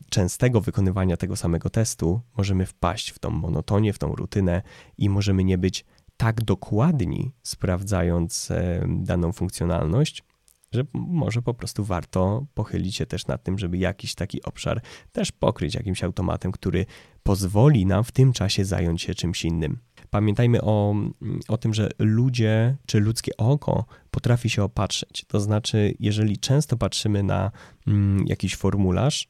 częstego 0.10 0.62
wykonywania 0.62 1.18
tego 1.18 1.36
samego 1.36 1.70
testu 1.70 2.22
możemy 2.38 2.66
wpaść 2.66 3.10
w 3.10 3.20
tą 3.20 3.30
monotonię, 3.30 3.94
w 3.94 4.00
tą 4.00 4.16
rutynę 4.16 4.62
i 4.98 5.10
możemy 5.10 5.44
nie 5.44 5.58
być 5.58 5.86
tak 6.18 6.44
dokładni, 6.44 7.32
sprawdzając 7.44 8.52
e, 8.52 8.86
daną 8.88 9.32
funkcjonalność, 9.32 10.24
że 10.72 10.84
może 10.94 11.42
po 11.42 11.54
prostu 11.54 11.84
warto 11.84 12.46
pochylić 12.54 12.96
się 12.96 13.06
też 13.06 13.28
nad 13.28 13.44
tym, 13.44 13.60
żeby 13.60 13.78
jakiś 13.78 14.16
taki 14.16 14.44
obszar 14.44 14.82
też 15.12 15.32
pokryć 15.32 15.76
jakimś 15.76 16.04
automatem, 16.04 16.52
który 16.52 16.86
pozwoli 17.24 17.86
nam 17.86 18.04
w 18.04 18.12
tym 18.12 18.34
czasie 18.34 18.66
zająć 18.66 19.02
się 19.02 19.16
czymś 19.16 19.46
innym. 19.46 19.80
Pamiętajmy 20.10 20.62
o, 20.62 20.96
o 21.48 21.58
tym, 21.58 21.74
że 21.74 21.90
ludzie 22.00 22.78
czy 22.86 23.00
ludzkie 23.00 23.38
oko 23.38 23.86
potrafi 24.12 24.50
się 24.50 24.64
opatrzyć. 24.64 25.26
To 25.28 25.40
znaczy, 25.40 25.94
jeżeli 26.00 26.38
często 26.38 26.78
patrzymy 26.78 27.24
na 27.24 27.52
mm, 27.88 28.28
jakiś 28.28 28.56
formularz, 28.56 29.28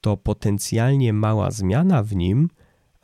to 0.00 0.16
potencjalnie 0.16 1.12
mała 1.12 1.50
zmiana 1.50 2.02
w 2.02 2.16
nim 2.16 2.48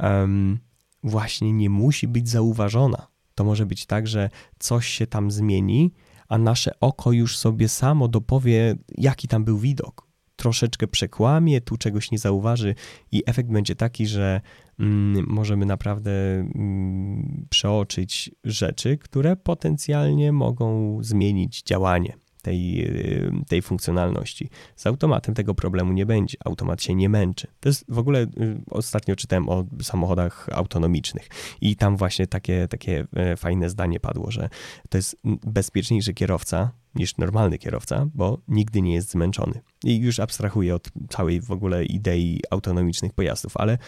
um, 0.00 0.58
właśnie 1.04 1.52
nie 1.52 1.70
musi 1.70 2.08
być 2.08 2.28
zauważona. 2.28 3.06
To 3.34 3.44
może 3.44 3.66
być 3.66 3.86
tak, 3.86 4.06
że 4.06 4.30
coś 4.58 4.86
się 4.86 5.06
tam 5.06 5.30
zmieni, 5.30 5.92
a 6.28 6.38
nasze 6.38 6.80
oko 6.80 7.12
już 7.12 7.36
sobie 7.38 7.68
samo 7.68 8.08
dopowie, 8.08 8.74
jaki 8.98 9.28
tam 9.28 9.44
był 9.44 9.58
widok. 9.58 10.08
Troszeczkę 10.36 10.86
przekłamie, 10.86 11.60
tu 11.60 11.76
czegoś 11.76 12.10
nie 12.10 12.18
zauważy, 12.18 12.74
i 13.12 13.22
efekt 13.26 13.50
będzie 13.50 13.76
taki, 13.76 14.06
że 14.06 14.40
mm, 14.78 15.26
możemy 15.28 15.66
naprawdę 15.66 16.10
mm, 16.40 17.46
przeoczyć 17.50 18.30
rzeczy, 18.44 18.98
które 18.98 19.36
potencjalnie 19.36 20.32
mogą 20.32 20.98
zmienić 21.02 21.62
działanie 21.62 22.23
tej, 22.44 22.86
y, 22.86 23.32
tej 23.48 23.62
funkcjonalności. 23.62 24.50
Z 24.76 24.86
automatem 24.86 25.34
tego 25.34 25.54
problemu 25.54 25.92
nie 25.92 26.06
będzie. 26.06 26.38
Automat 26.44 26.82
się 26.82 26.94
nie 26.94 27.08
męczy. 27.08 27.46
To 27.60 27.68
jest 27.68 27.84
w 27.88 27.98
ogóle, 27.98 28.22
y, 28.22 28.60
ostatnio 28.70 29.16
czytałem 29.16 29.48
o 29.48 29.64
samochodach 29.82 30.48
autonomicznych 30.52 31.28
i 31.60 31.76
tam 31.76 31.96
właśnie 31.96 32.26
takie, 32.26 32.68
takie 32.68 33.06
e, 33.16 33.36
fajne 33.36 33.70
zdanie 33.70 34.00
padło, 34.00 34.30
że 34.30 34.48
to 34.88 34.98
jest 34.98 35.16
bezpieczniejszy 35.46 36.14
kierowca 36.14 36.72
niż 36.94 37.16
normalny 37.16 37.58
kierowca, 37.58 38.06
bo 38.14 38.38
nigdy 38.48 38.82
nie 38.82 38.94
jest 38.94 39.10
zmęczony. 39.10 39.60
I 39.84 39.98
już 39.98 40.20
abstrahuję 40.20 40.74
od 40.74 40.88
całej 41.08 41.40
w 41.40 41.50
ogóle 41.50 41.84
idei 41.84 42.40
autonomicznych 42.50 43.12
pojazdów, 43.12 43.56
ale 43.56 43.78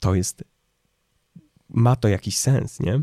to 0.00 0.14
jest, 0.14 0.44
ma 1.68 1.96
to 1.96 2.08
jakiś 2.08 2.36
sens, 2.36 2.80
nie? 2.80 3.02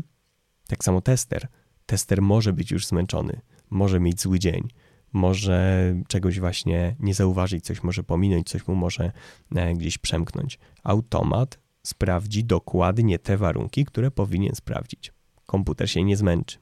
Tak 0.68 0.84
samo 0.84 1.00
tester. 1.00 1.48
Tester 1.86 2.22
może 2.22 2.52
być 2.52 2.70
już 2.70 2.86
zmęczony 2.86 3.40
może 3.70 4.00
mieć 4.00 4.20
zły 4.20 4.38
dzień, 4.38 4.68
może 5.12 5.94
czegoś 6.08 6.40
właśnie 6.40 6.96
nie 7.00 7.14
zauważyć, 7.14 7.64
coś 7.64 7.82
może 7.82 8.04
pominąć, 8.04 8.48
coś 8.48 8.66
mu 8.66 8.74
może 8.74 9.12
e, 9.54 9.74
gdzieś 9.74 9.98
przemknąć. 9.98 10.58
Automat 10.84 11.58
sprawdzi 11.82 12.44
dokładnie 12.44 13.18
te 13.18 13.36
warunki, 13.36 13.84
które 13.84 14.10
powinien 14.10 14.54
sprawdzić. 14.54 15.12
Komputer 15.46 15.90
się 15.90 16.04
nie 16.04 16.16
zmęczy. 16.16 16.58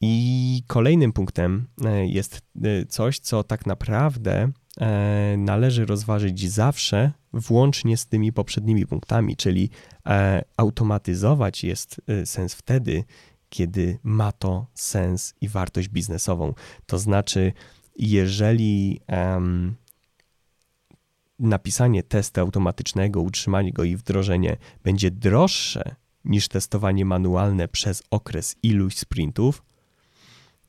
I 0.00 0.62
kolejnym 0.66 1.12
punktem 1.12 1.66
e, 1.84 2.06
jest 2.06 2.40
e, 2.62 2.86
coś, 2.86 3.18
co 3.18 3.44
tak 3.44 3.66
naprawdę 3.66 4.50
należy 5.38 5.86
rozważyć 5.86 6.50
zawsze, 6.50 7.12
włącznie 7.32 7.96
z 7.96 8.06
tymi 8.06 8.32
poprzednimi 8.32 8.86
punktami, 8.86 9.36
czyli 9.36 9.70
automatyzować 10.56 11.64
jest 11.64 12.00
sens 12.24 12.54
wtedy, 12.54 13.04
kiedy 13.48 13.98
ma 14.02 14.32
to 14.32 14.66
sens 14.74 15.34
i 15.40 15.48
wartość 15.48 15.88
biznesową. 15.88 16.54
To 16.86 16.98
znaczy, 16.98 17.52
jeżeli 17.98 19.00
um, 19.08 19.76
napisanie 21.38 22.02
testu 22.02 22.40
automatycznego, 22.40 23.20
utrzymanie 23.20 23.72
go 23.72 23.84
i 23.84 23.96
wdrożenie 23.96 24.56
będzie 24.84 25.10
droższe 25.10 25.94
niż 26.24 26.48
testowanie 26.48 27.04
manualne 27.04 27.68
przez 27.68 28.02
okres 28.10 28.56
iluś 28.62 28.96
sprintów, 28.96 29.62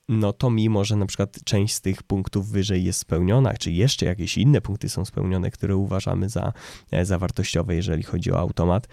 no 0.09 0.33
to 0.33 0.49
mimo, 0.49 0.83
że 0.83 0.95
na 0.95 1.05
przykład 1.05 1.43
część 1.43 1.73
z 1.75 1.81
tych 1.81 2.03
punktów 2.03 2.49
wyżej 2.49 2.83
jest 2.83 2.99
spełniona, 2.99 3.53
czy 3.53 3.71
jeszcze 3.71 4.05
jakieś 4.05 4.37
inne 4.37 4.61
punkty 4.61 4.89
są 4.89 5.05
spełnione, 5.05 5.51
które 5.51 5.75
uważamy 5.75 6.29
za, 6.29 6.53
e, 6.91 7.05
za 7.05 7.19
wartościowe, 7.19 7.75
jeżeli 7.75 8.03
chodzi 8.03 8.31
o 8.31 8.39
automat, 8.39 8.87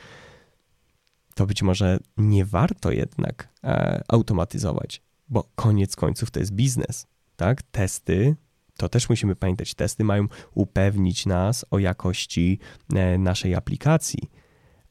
to 1.35 1.47
być 1.47 1.63
może 1.63 1.99
nie 2.17 2.45
warto 2.45 2.91
jednak 2.91 3.49
e, 3.65 4.03
automatyzować, 4.09 5.03
bo 5.29 5.49
koniec 5.55 5.97
końców 5.97 6.31
to 6.31 6.41
jest 6.41 6.53
biznes, 6.53 7.07
tak? 7.37 7.63
Testy, 7.63 8.37
to 8.77 8.89
też 8.89 9.09
musimy 9.09 9.37
pamiętać, 9.37 9.75
testy 9.75 10.05
mają 10.05 10.27
upewnić 10.55 11.27
nas 11.27 11.65
o 11.71 11.79
jakości 11.79 12.59
e, 12.95 13.19
naszej 13.19 13.55
aplikacji. 13.55 14.31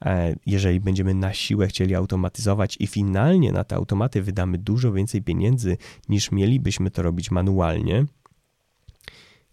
E, 0.06 0.36
jeżeli 0.45 0.79
będziemy 0.79 1.13
na 1.13 1.34
siłę 1.34 1.67
chcieli 1.67 1.95
automatyzować 1.95 2.77
i 2.79 2.88
finalnie 2.88 3.51
na 3.51 3.63
te 3.63 3.75
automaty 3.75 4.21
wydamy 4.21 4.58
dużo 4.58 4.93
więcej 4.93 5.21
pieniędzy 5.21 5.77
niż 6.10 6.32
mielibyśmy 6.32 6.91
to 6.91 7.01
robić 7.01 7.32
manualnie, 7.32 8.06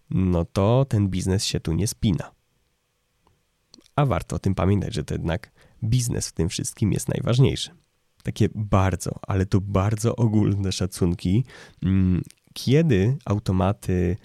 no 0.09 0.45
to 0.45 0.85
ten 0.89 1.09
biznes 1.09 1.45
się 1.45 1.59
tu 1.59 1.73
nie 1.73 1.87
spina. 1.87 2.31
A 3.95 4.05
warto 4.05 4.35
o 4.35 4.39
tym 4.39 4.55
pamiętać, 4.55 4.93
że 4.93 5.03
to 5.03 5.13
jednak 5.13 5.51
biznes 5.83 6.27
w 6.27 6.31
tym 6.31 6.49
wszystkim 6.49 6.91
jest 6.91 7.09
najważniejszy. 7.09 7.71
Takie 8.23 8.49
bardzo, 8.55 9.11
ale 9.21 9.45
to 9.45 9.61
bardzo 9.61 10.15
ogólne 10.15 10.71
szacunki, 10.71 11.43
mm, 11.83 12.21
kiedy 12.53 13.17
automaty 13.25 14.17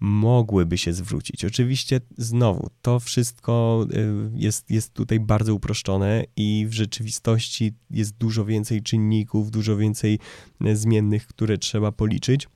mogłyby 0.00 0.78
się 0.78 0.92
zwrócić. 0.92 1.44
Oczywiście 1.44 2.00
znowu, 2.16 2.70
to 2.82 3.00
wszystko 3.00 3.86
y, 3.92 4.30
jest, 4.34 4.70
jest 4.70 4.94
tutaj 4.94 5.20
bardzo 5.20 5.54
uproszczone 5.54 6.24
i 6.36 6.66
w 6.68 6.72
rzeczywistości 6.72 7.72
jest 7.90 8.16
dużo 8.16 8.44
więcej 8.44 8.82
czynników, 8.82 9.50
dużo 9.50 9.76
więcej 9.76 10.18
y, 10.66 10.76
zmiennych, 10.76 11.26
które 11.26 11.58
trzeba 11.58 11.92
policzyć. 11.92 12.48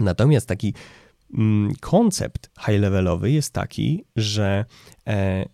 Natomiast 0.00 0.46
taki 0.46 0.74
mm, 1.34 1.72
koncept 1.80 2.50
high-levelowy 2.60 3.30
jest 3.30 3.52
taki, 3.52 4.04
że 4.16 4.64
e, 5.06 5.48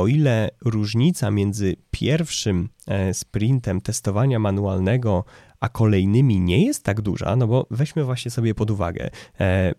o 0.00 0.06
ile 0.06 0.50
różnica 0.64 1.30
między 1.30 1.76
pierwszym 1.90 2.68
e, 2.86 3.14
sprintem 3.14 3.80
testowania 3.80 4.38
manualnego 4.38 5.24
a 5.60 5.68
kolejnymi 5.68 6.40
nie 6.40 6.66
jest 6.66 6.84
tak 6.84 7.00
duża, 7.00 7.36
no 7.36 7.46
bo 7.46 7.66
weźmy 7.70 8.04
właśnie 8.04 8.30
sobie 8.30 8.54
pod 8.54 8.70
uwagę, 8.70 9.10
e, 9.40 9.72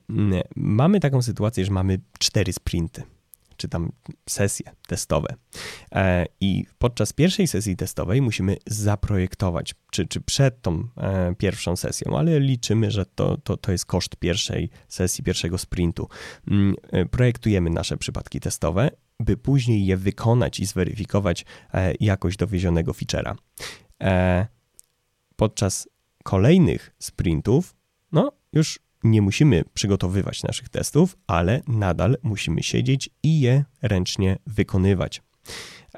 mamy 0.56 1.00
taką 1.00 1.22
sytuację, 1.22 1.66
że 1.66 1.72
mamy 1.72 2.00
cztery 2.20 2.54
sprinty 2.54 3.04
czy 3.58 3.68
tam 3.68 3.92
sesje 4.30 4.72
testowe. 4.88 5.36
E, 5.92 6.26
I 6.42 6.66
podczas 6.80 7.14
pierwszej 7.14 7.48
sesji 7.48 7.76
testowej 7.76 8.22
musimy 8.22 8.58
zaprojektować, 8.68 9.76
czy, 9.92 10.08
czy 10.08 10.22
przed 10.22 10.62
tą 10.62 10.88
pierwszą 11.38 11.76
sesją, 11.76 12.18
ale 12.18 12.40
liczymy, 12.40 12.92
że 12.92 13.06
to, 13.06 13.38
to, 13.38 13.58
to 13.58 13.72
jest 13.72 13.86
koszt 13.86 14.16
pierwszej 14.16 14.70
sesji, 14.88 15.24
pierwszego 15.24 15.58
sprintu. 15.58 16.10
Mm, 16.48 16.76
projektujemy 17.12 17.70
nasze 17.70 17.98
przypadki 17.98 18.40
testowe 18.40 18.90
by 19.22 19.38
później 19.38 19.86
je 19.86 19.98
wykonać 19.98 20.60
i 20.60 20.66
zweryfikować 20.66 21.46
e, 21.74 21.94
jakość 22.00 22.38
dowiezionego 22.38 22.92
feature'a. 22.92 23.36
E, 24.02 24.48
podczas 25.36 25.90
kolejnych 26.24 26.96
sprintów 27.00 27.76
no 28.12 28.32
już 28.54 28.80
nie 29.04 29.22
musimy 29.22 29.64
przygotowywać 29.74 30.44
naszych 30.44 30.70
testów, 30.70 31.18
ale 31.28 31.62
nadal 31.68 32.18
musimy 32.24 32.64
siedzieć 32.64 33.10
i 33.24 33.42
je 33.42 33.66
ręcznie 33.82 34.38
wykonywać. 34.48 35.22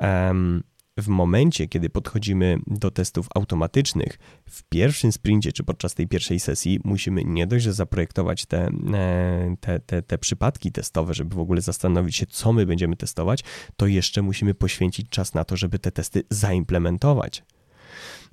Um, 0.01 0.63
w 0.97 1.07
momencie, 1.07 1.67
kiedy 1.67 1.89
podchodzimy 1.89 2.57
do 2.67 2.91
testów 2.91 3.27
automatycznych, 3.35 4.19
w 4.49 4.63
pierwszym 4.63 5.11
sprincie 5.11 5.51
czy 5.51 5.63
podczas 5.63 5.93
tej 5.93 6.07
pierwszej 6.07 6.39
sesji 6.39 6.79
musimy 6.83 7.23
nie 7.25 7.47
dość, 7.47 7.63
że 7.63 7.73
zaprojektować 7.73 8.45
te, 8.45 8.69
e, 8.93 9.55
te, 9.59 9.79
te, 9.79 10.01
te 10.01 10.17
przypadki 10.17 10.71
testowe, 10.71 11.13
żeby 11.13 11.35
w 11.35 11.39
ogóle 11.39 11.61
zastanowić 11.61 12.15
się, 12.15 12.25
co 12.25 12.53
my 12.53 12.65
będziemy 12.65 12.95
testować, 12.95 13.43
to 13.77 13.87
jeszcze 13.87 14.21
musimy 14.21 14.53
poświęcić 14.53 15.09
czas 15.09 15.33
na 15.33 15.43
to, 15.43 15.57
żeby 15.57 15.79
te 15.79 15.91
testy 15.91 16.23
zaimplementować. 16.29 17.43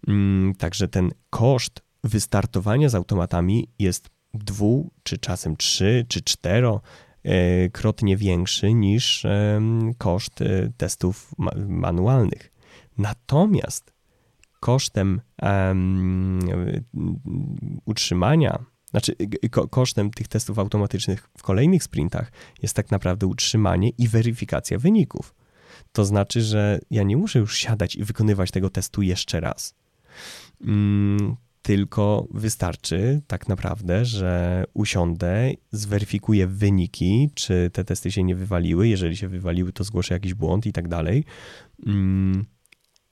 Mm, 0.09 0.55
także 0.55 0.89
ten 0.89 1.11
koszt 1.31 1.83
wystartowania 2.05 2.89
z 2.89 2.95
automatami 2.95 3.69
jest 3.79 4.11
dwu, 4.35 4.91
czy 5.03 5.19
czasem 5.19 5.57
trzy, 5.57 6.07
czy 6.09 6.23
cztero 6.23 6.81
E, 7.25 7.69
krotnie 7.69 8.17
większy 8.17 8.75
niż 8.75 9.27
koszt 9.99 10.43
e, 10.43 10.73
testów 10.77 11.35
manualnych. 11.69 12.50
Natomiast 13.01 13.93
kosztem 14.61 15.21
um, 15.43 16.41
utrzymania, 17.85 18.65
znaczy 18.91 19.17
ko 19.51 19.69
kosztem 19.69 20.11
tych 20.11 20.29
testów 20.29 20.59
automatycznych 20.59 21.29
w 21.39 21.43
kolejnych 21.43 21.85
sprintach 21.85 22.33
jest 22.63 22.75
tak 22.77 22.91
naprawdę 22.91 23.27
utrzymanie 23.27 23.91
i 23.99 24.09
weryfikacja 24.09 24.79
wyników. 24.79 25.35
To 25.93 26.05
znaczy, 26.05 26.43
że 26.43 26.81
ja 26.91 27.03
nie 27.03 27.17
muszę 27.17 27.39
już 27.39 27.57
siadać 27.57 27.97
i 27.97 28.05
wykonywać 28.05 28.51
tego 28.51 28.71
testu 28.71 29.03
jeszcze 29.03 29.41
raz. 29.41 29.75
Mm, 30.61 31.37
tylko 31.63 32.27
wystarczy 32.31 33.23
tak 33.27 33.49
naprawdę, 33.49 34.05
że 34.05 34.65
usiądę, 34.75 35.53
zweryfikuję 35.73 36.47
wyniki, 36.47 37.31
czy 37.35 37.71
te 37.73 37.85
testy 37.85 38.13
się 38.13 38.23
nie 38.25 38.35
wywaliły. 38.35 38.89
Jeżeli 38.89 39.17
się 39.17 39.29
wywaliły, 39.29 39.73
to 39.73 39.85
zgłoszę 39.85 40.15
jakiś 40.15 40.35
błąd 40.35 40.67
i 40.67 40.73
tak 40.73 40.89
dalej. 40.89 41.25
Mm, 41.87 42.45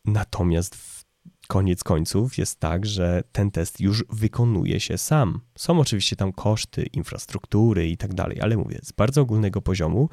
natomiast 0.05 0.77
w 0.77 1.05
koniec 1.49 1.85
końców 1.85 2.39
jest 2.39 2.61
tak, 2.61 2.87
że 2.87 3.23
ten 3.33 3.51
test 3.51 3.81
już 3.81 4.05
wykonuje 4.11 4.81
się 4.81 4.99
sam. 4.99 5.41
Są 5.59 5.81
oczywiście 5.81 6.17
tam 6.17 6.33
koszty 6.33 6.83
infrastruktury 6.83 7.89
i 7.89 7.97
tak 7.97 8.15
dalej, 8.15 8.41
ale 8.41 8.57
mówię, 8.57 8.79
z 8.83 8.93
bardzo 8.93 9.21
ogólnego 9.21 9.63
poziomu, 9.63 10.09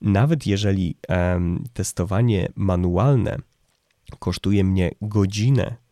nawet 0.00 0.46
jeżeli 0.46 0.96
um, 1.08 1.64
testowanie 1.72 2.48
manualne 2.56 3.36
kosztuje 4.18 4.64
mnie 4.64 4.90
godzinę 5.00 5.82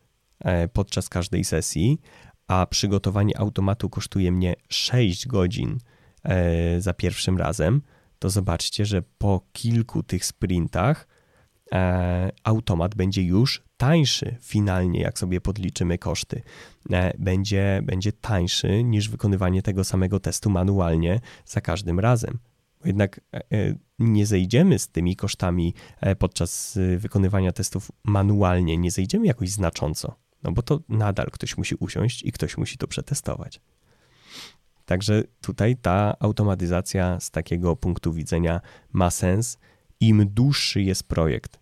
E, 0.41 0.67
podczas 0.67 1.09
każdej 1.09 1.43
sesji, 1.43 2.01
a 2.47 2.65
przygotowanie 2.65 3.37
automatu 3.39 3.89
kosztuje 3.89 4.31
mnie 4.31 4.55
6 4.69 5.27
godzin 5.27 5.77
e, 6.23 6.81
za 6.81 6.93
pierwszym 6.93 7.37
razem, 7.37 7.81
to 8.19 8.29
zobaczcie, 8.29 8.85
że 8.85 9.03
po 9.17 9.41
kilku 9.51 10.03
tych 10.03 10.25
sprintach 10.25 11.07
automat 12.43 12.95
będzie 12.95 13.23
już 13.23 13.63
tańszy 13.77 14.35
finalnie, 14.41 15.01
jak 15.01 15.19
sobie 15.19 15.41
podliczymy 15.41 15.97
koszty. 15.97 16.41
Będzie, 17.19 17.81
będzie 17.83 18.11
tańszy 18.11 18.83
niż 18.83 19.09
wykonywanie 19.09 19.61
tego 19.61 19.83
samego 19.83 20.19
testu 20.19 20.49
manualnie 20.49 21.19
za 21.45 21.61
każdym 21.61 21.99
razem. 21.99 22.39
Jednak 22.85 23.21
nie 23.99 24.25
zejdziemy 24.25 24.79
z 24.79 24.87
tymi 24.87 25.15
kosztami 25.15 25.73
podczas 26.19 26.79
wykonywania 26.97 27.51
testów 27.51 27.91
manualnie, 28.03 28.77
nie 28.77 28.91
zejdziemy 28.91 29.27
jakoś 29.27 29.49
znacząco. 29.49 30.15
No 30.43 30.51
bo 30.51 30.61
to 30.61 30.79
nadal 30.89 31.27
ktoś 31.31 31.57
musi 31.57 31.75
usiąść 31.75 32.23
i 32.23 32.31
ktoś 32.31 32.57
musi 32.57 32.77
to 32.77 32.87
przetestować. 32.87 33.61
Także 34.85 35.23
tutaj 35.41 35.77
ta 35.77 36.15
automatyzacja 36.19 37.19
z 37.19 37.31
takiego 37.31 37.75
punktu 37.75 38.13
widzenia 38.13 38.61
ma 38.93 39.11
sens, 39.11 39.57
im 39.99 40.29
dłuższy 40.29 40.81
jest 40.81 41.03
projekt. 41.03 41.60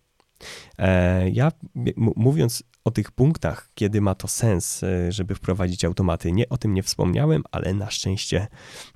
E, 0.78 1.30
ja 1.30 1.52
mówiąc 1.96 2.62
o 2.84 2.90
tych 2.90 3.10
punktach, 3.10 3.70
kiedy 3.74 4.00
ma 4.00 4.14
to 4.14 4.28
sens, 4.28 4.82
e, 4.82 5.12
żeby 5.12 5.34
wprowadzić 5.34 5.84
automaty, 5.84 6.32
nie 6.32 6.48
o 6.48 6.58
tym 6.58 6.74
nie 6.74 6.82
wspomniałem, 6.82 7.42
ale 7.50 7.74
na 7.74 7.90
szczęście 7.90 8.46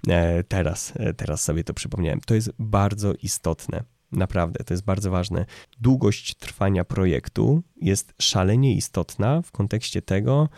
e, 0.08 0.44
teraz, 0.44 0.92
teraz 1.16 1.42
sobie 1.42 1.64
to 1.64 1.74
przypomniałem. 1.74 2.20
To 2.20 2.34
jest 2.34 2.50
bardzo 2.58 3.12
istotne. 3.14 3.84
Naprawdę, 4.12 4.64
to 4.64 4.74
jest 4.74 4.84
bardzo 4.84 5.10
ważne. 5.10 5.46
Długość 5.80 6.34
trwania 6.34 6.84
projektu 6.84 7.62
jest 7.76 8.14
szalenie 8.20 8.74
istotna 8.74 9.42
w 9.42 9.52
kontekście 9.52 10.02
tego, 10.02 10.48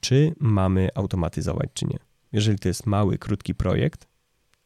czy 0.00 0.34
mamy 0.40 0.88
automatyzować, 0.94 1.70
czy 1.74 1.86
nie. 1.86 1.98
Jeżeli 2.32 2.58
to 2.58 2.68
jest 2.68 2.86
mały, 2.86 3.18
krótki 3.18 3.54
projekt, 3.54 4.07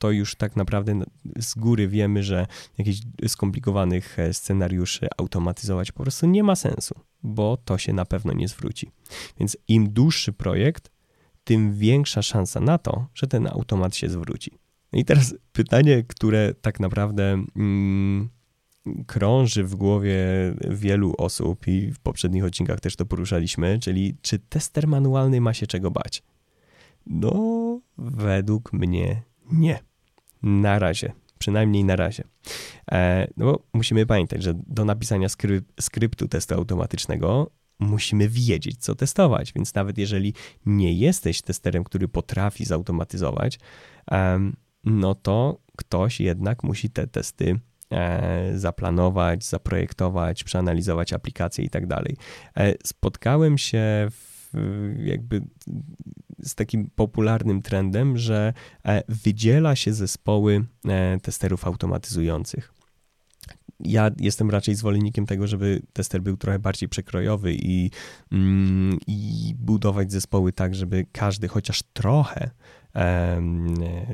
to 0.03 0.11
już 0.11 0.35
tak 0.35 0.57
naprawdę 0.57 1.03
z 1.41 1.55
góry 1.55 1.89
wiemy, 1.89 2.23
że 2.23 2.47
jakichś 2.79 3.01
skomplikowanych 3.29 4.19
e, 4.19 4.35
scenariuszy 4.35 5.09
automatyzować 5.19 5.93
po 5.93 6.03
prostu 6.03 6.27
nie 6.27 6.43
ma 6.43 6.57
sensu, 6.57 6.95
bo 7.23 7.57
to 7.57 7.79
się 7.79 7.93
na 7.93 8.05
pewno 8.05 8.33
nie 8.33 8.49
zwróci. 8.49 8.91
Więc 9.39 9.57
im 9.69 9.93
dłuższy 9.93 10.33
projekt, 10.33 10.91
tym 11.45 11.75
większa 11.75 12.23
szansa 12.23 12.61
na 12.61 12.79
to, 12.79 13.07
że 13.15 13.27
ten 13.27 13.47
automat 13.47 13.97
się 13.97 14.09
zwróci. 14.09 14.51
No 14.93 14.99
i 14.99 15.05
teraz 15.05 15.35
pytanie, 15.53 16.03
które 16.09 16.55
tak 16.55 16.81
naprawdę 16.81 17.45
mm, 17.57 18.29
krąży 19.07 19.65
w 19.65 19.75
głowie 19.75 20.19
wielu 20.71 21.15
osób 21.19 21.69
i 21.69 21.93
w 21.93 21.99
poprzednich 21.99 22.45
odcinkach 22.45 22.81
też 22.81 22.97
to 22.97 23.07
poruszaliśmy, 23.07 23.79
czyli 23.79 24.17
czy 24.23 24.39
tester 24.39 24.89
manualny 24.89 25.41
ma 25.41 25.55
się 25.55 25.67
czego 25.67 25.91
bać? 25.91 26.23
No, 27.07 27.81
według 27.99 28.73
mnie 28.73 29.23
nie. 29.53 29.92
Na 30.43 30.79
razie. 30.79 31.13
Przynajmniej 31.39 31.85
na 31.85 31.97
razie. 31.97 32.25
E, 32.93 33.29
no 33.37 33.45
bo 33.45 33.63
musimy 33.73 34.07
pamiętać, 34.07 34.43
że 34.43 34.55
do 34.67 34.85
napisania 34.85 35.29
skryp 35.29 35.65
skryptu 35.81 36.29
testu 36.29 36.55
automatycznego 36.55 37.51
musimy 37.79 38.29
wiedzieć, 38.29 38.77
co 38.79 38.95
testować. 38.95 39.53
Więc 39.53 39.75
nawet 39.75 39.99
jeżeli 39.99 40.35
nie 40.67 40.93
jesteś 40.93 41.43
testerem, 41.43 41.85
który 41.85 42.09
potrafi 42.09 42.65
zautomatyzować, 42.65 43.59
no 44.85 45.15
to 45.15 45.61
ktoś 45.77 46.21
jednak 46.21 46.63
musi 46.63 46.91
te 46.91 47.07
testy 47.07 47.61
e, 47.91 48.59
zaplanować, 48.59 49.45
zaprojektować, 49.45 50.45
przeanalizować 50.45 51.13
aplikacje 51.13 51.65
i 51.65 51.71
tak 51.71 51.87
dalej. 51.87 52.17
E, 52.57 52.75
spotkałem 52.85 53.59
się 53.59 54.09
w, 54.11 54.32
jakby 55.05 55.43
z 56.43 56.55
takim 56.55 56.91
popularnym 56.95 57.63
trendem, 57.63 58.19
że 58.19 58.53
e, 58.85 59.03
wydziela 59.09 59.77
się 59.77 59.93
zespoły 59.93 60.65
testerów 61.23 61.67
automatyzujących. 61.67 62.73
Ja 63.85 64.11
jestem 64.19 64.51
raczej 64.51 64.75
zwolennikiem 64.75 65.27
tego, 65.27 65.47
żeby 65.47 65.83
tester 65.93 66.23
był 66.23 66.37
trochę 66.37 66.59
bardziej 66.59 66.89
przekrojowy 66.89 67.55
i, 67.55 67.91
mm, 68.33 68.99
i 69.07 69.55
budować 69.59 70.13
zespoły 70.13 70.53
tak, 70.53 70.75
żeby 70.75 71.07
każdy 71.13 71.49
chociaż 71.49 71.83
trochę 71.93 72.51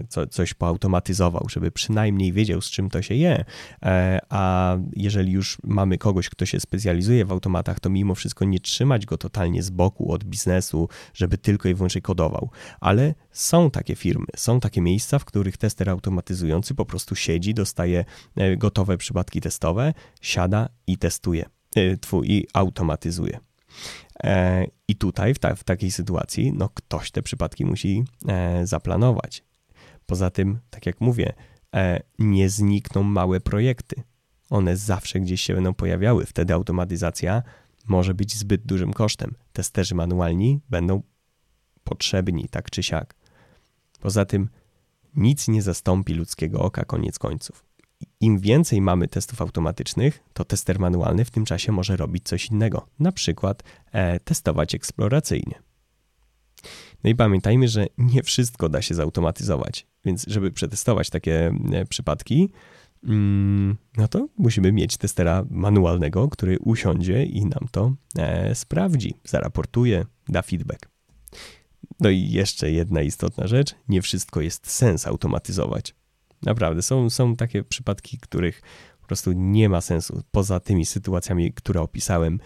co, 0.08 0.26
coś 0.26 0.54
poautomatyzował, 0.54 1.46
żeby 1.50 1.70
przynajmniej 1.70 2.32
wiedział, 2.32 2.60
z 2.60 2.70
czym 2.70 2.90
to 2.90 3.02
się 3.02 3.14
je. 3.14 3.44
E, 3.82 4.18
a 4.28 4.76
jeżeli 4.96 5.32
już 5.32 5.58
mamy 5.64 5.98
kogoś, 5.98 6.28
kto 6.28 6.46
się 6.46 6.60
specjalizuje 6.60 7.24
w 7.24 7.32
automatach, 7.32 7.80
to 7.80 7.90
mimo 7.90 8.14
wszystko 8.14 8.44
nie 8.44 8.60
trzymać 8.60 9.06
go 9.06 9.18
totalnie 9.18 9.62
z 9.62 9.70
boku 9.70 10.12
od 10.12 10.24
biznesu, 10.24 10.88
żeby 11.14 11.38
tylko 11.38 11.68
i 11.68 11.74
wyłącznie 11.74 12.00
kodował. 12.00 12.50
Ale 12.80 13.14
są 13.30 13.70
takie 13.70 13.96
firmy, 13.96 14.26
są 14.36 14.60
takie 14.60 14.80
miejsca, 14.80 15.18
w 15.18 15.24
których 15.24 15.56
tester 15.56 15.90
automatyzujący 15.90 16.74
po 16.74 16.86
prostu 16.86 17.14
siedzi, 17.14 17.54
dostaje 17.54 18.04
e, 18.36 18.56
gotowe 18.56 18.96
przypadki 18.96 19.40
testowe, 19.40 19.94
siada 20.20 20.68
i 20.86 20.98
testuje, 20.98 21.44
e, 21.76 21.96
twój 21.96 22.30
i 22.30 22.46
automatyzuje. 22.52 23.47
E, 24.22 24.66
I 24.88 24.96
tutaj, 24.96 25.34
w, 25.34 25.38
ta, 25.38 25.54
w 25.54 25.64
takiej 25.64 25.90
sytuacji, 25.90 26.52
no 26.52 26.68
ktoś 26.68 27.10
te 27.10 27.22
przypadki 27.22 27.64
musi 27.64 28.04
e, 28.28 28.66
zaplanować. 28.66 29.44
Poza 30.06 30.30
tym, 30.30 30.58
tak 30.70 30.86
jak 30.86 31.00
mówię, 31.00 31.32
e, 31.74 32.00
nie 32.18 32.50
znikną 32.50 33.02
małe 33.02 33.40
projekty. 33.40 34.02
One 34.50 34.76
zawsze 34.76 35.20
gdzieś 35.20 35.42
się 35.42 35.54
będą 35.54 35.74
pojawiały. 35.74 36.26
Wtedy 36.26 36.54
automatyzacja 36.54 37.42
może 37.88 38.14
być 38.14 38.36
zbyt 38.36 38.66
dużym 38.66 38.92
kosztem. 38.92 39.34
Testerzy 39.52 39.94
manualni 39.94 40.60
będą 40.70 41.02
potrzebni, 41.84 42.48
tak 42.48 42.70
czy 42.70 42.82
siak. 42.82 43.14
Poza 44.00 44.24
tym, 44.24 44.48
nic 45.14 45.48
nie 45.48 45.62
zastąpi 45.62 46.14
ludzkiego 46.14 46.60
oka, 46.60 46.84
koniec 46.84 47.18
końców 47.18 47.67
im 48.20 48.38
więcej 48.38 48.80
mamy 48.80 49.08
testów 49.08 49.42
automatycznych, 49.42 50.20
to 50.32 50.44
tester 50.44 50.78
manualny 50.78 51.24
w 51.24 51.30
tym 51.30 51.44
czasie 51.44 51.72
może 51.72 51.96
robić 51.96 52.24
coś 52.24 52.46
innego, 52.46 52.86
na 52.98 53.12
przykład 53.12 53.62
e, 53.92 54.20
testować 54.20 54.74
eksploracyjnie. 54.74 55.62
No 57.04 57.10
i 57.10 57.14
pamiętajmy, 57.14 57.68
że 57.68 57.86
nie 57.98 58.22
wszystko 58.22 58.68
da 58.68 58.82
się 58.82 58.94
zautomatyzować, 58.94 59.86
więc 60.04 60.24
żeby 60.26 60.50
przetestować 60.50 61.10
takie 61.10 61.52
e, 61.72 61.84
przypadki, 61.84 62.50
mm, 63.04 63.76
no 63.96 64.08
to 64.08 64.28
musimy 64.38 64.72
mieć 64.72 64.96
testera 64.96 65.44
manualnego, 65.50 66.28
który 66.28 66.58
usiądzie 66.58 67.24
i 67.24 67.44
nam 67.44 67.68
to 67.70 67.92
e, 68.18 68.54
sprawdzi, 68.54 69.14
zaraportuje, 69.24 70.04
da 70.28 70.42
feedback. 70.42 70.88
No 72.00 72.10
i 72.10 72.30
jeszcze 72.30 72.70
jedna 72.70 73.02
istotna 73.02 73.46
rzecz, 73.46 73.74
nie 73.88 74.02
wszystko 74.02 74.40
jest 74.40 74.70
sens 74.70 75.06
automatyzować. 75.06 75.94
Naprawdę, 76.42 76.82
są, 76.82 77.10
są 77.10 77.36
takie 77.36 77.64
przypadki, 77.64 78.18
których 78.18 78.62
po 79.00 79.06
prostu 79.06 79.32
nie 79.32 79.68
ma 79.68 79.80
sensu. 79.80 80.22
Poza 80.30 80.60
tymi 80.60 80.86
sytuacjami, 80.86 81.52
które 81.52 81.80
opisałem, 81.80 82.40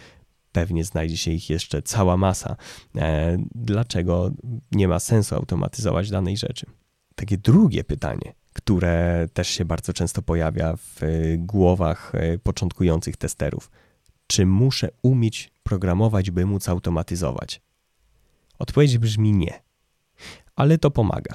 pewnie 0.53 0.85
znajdzie 0.85 1.17
się 1.17 1.31
ich 1.31 1.51
jeszcze 1.51 1.83
cała 1.83 2.17
masa. 2.17 2.57
E, 2.97 3.39
dlaczego 3.55 4.31
nie 4.73 4.89
ma 4.89 5.01
sensu 5.01 5.35
automatyzować 5.35 6.11
danej 6.11 6.37
rzeczy? 6.37 6.67
Takie 7.15 7.39
drugie 7.39 7.85
pytanie, 7.85 8.35
które 8.53 9.27
też 9.33 9.49
się 9.49 9.65
bardzo 9.65 9.93
często 9.93 10.23
pojawia 10.23 10.77
w 10.77 11.01
głowach 11.39 12.13
e, 12.15 12.39
początkujących 12.39 13.17
testerów. 13.17 13.71
Czy 14.27 14.47
muszę 14.47 14.89
umieć 15.03 15.53
programować, 15.63 16.31
by 16.31 16.47
móc 16.47 16.69
automatyzować? 16.69 17.63
Odpowiedź 18.59 18.99
brzmi 18.99 19.33
nie, 19.33 19.63
ale 20.57 20.79
to 20.79 20.91
pomaga. 20.91 21.35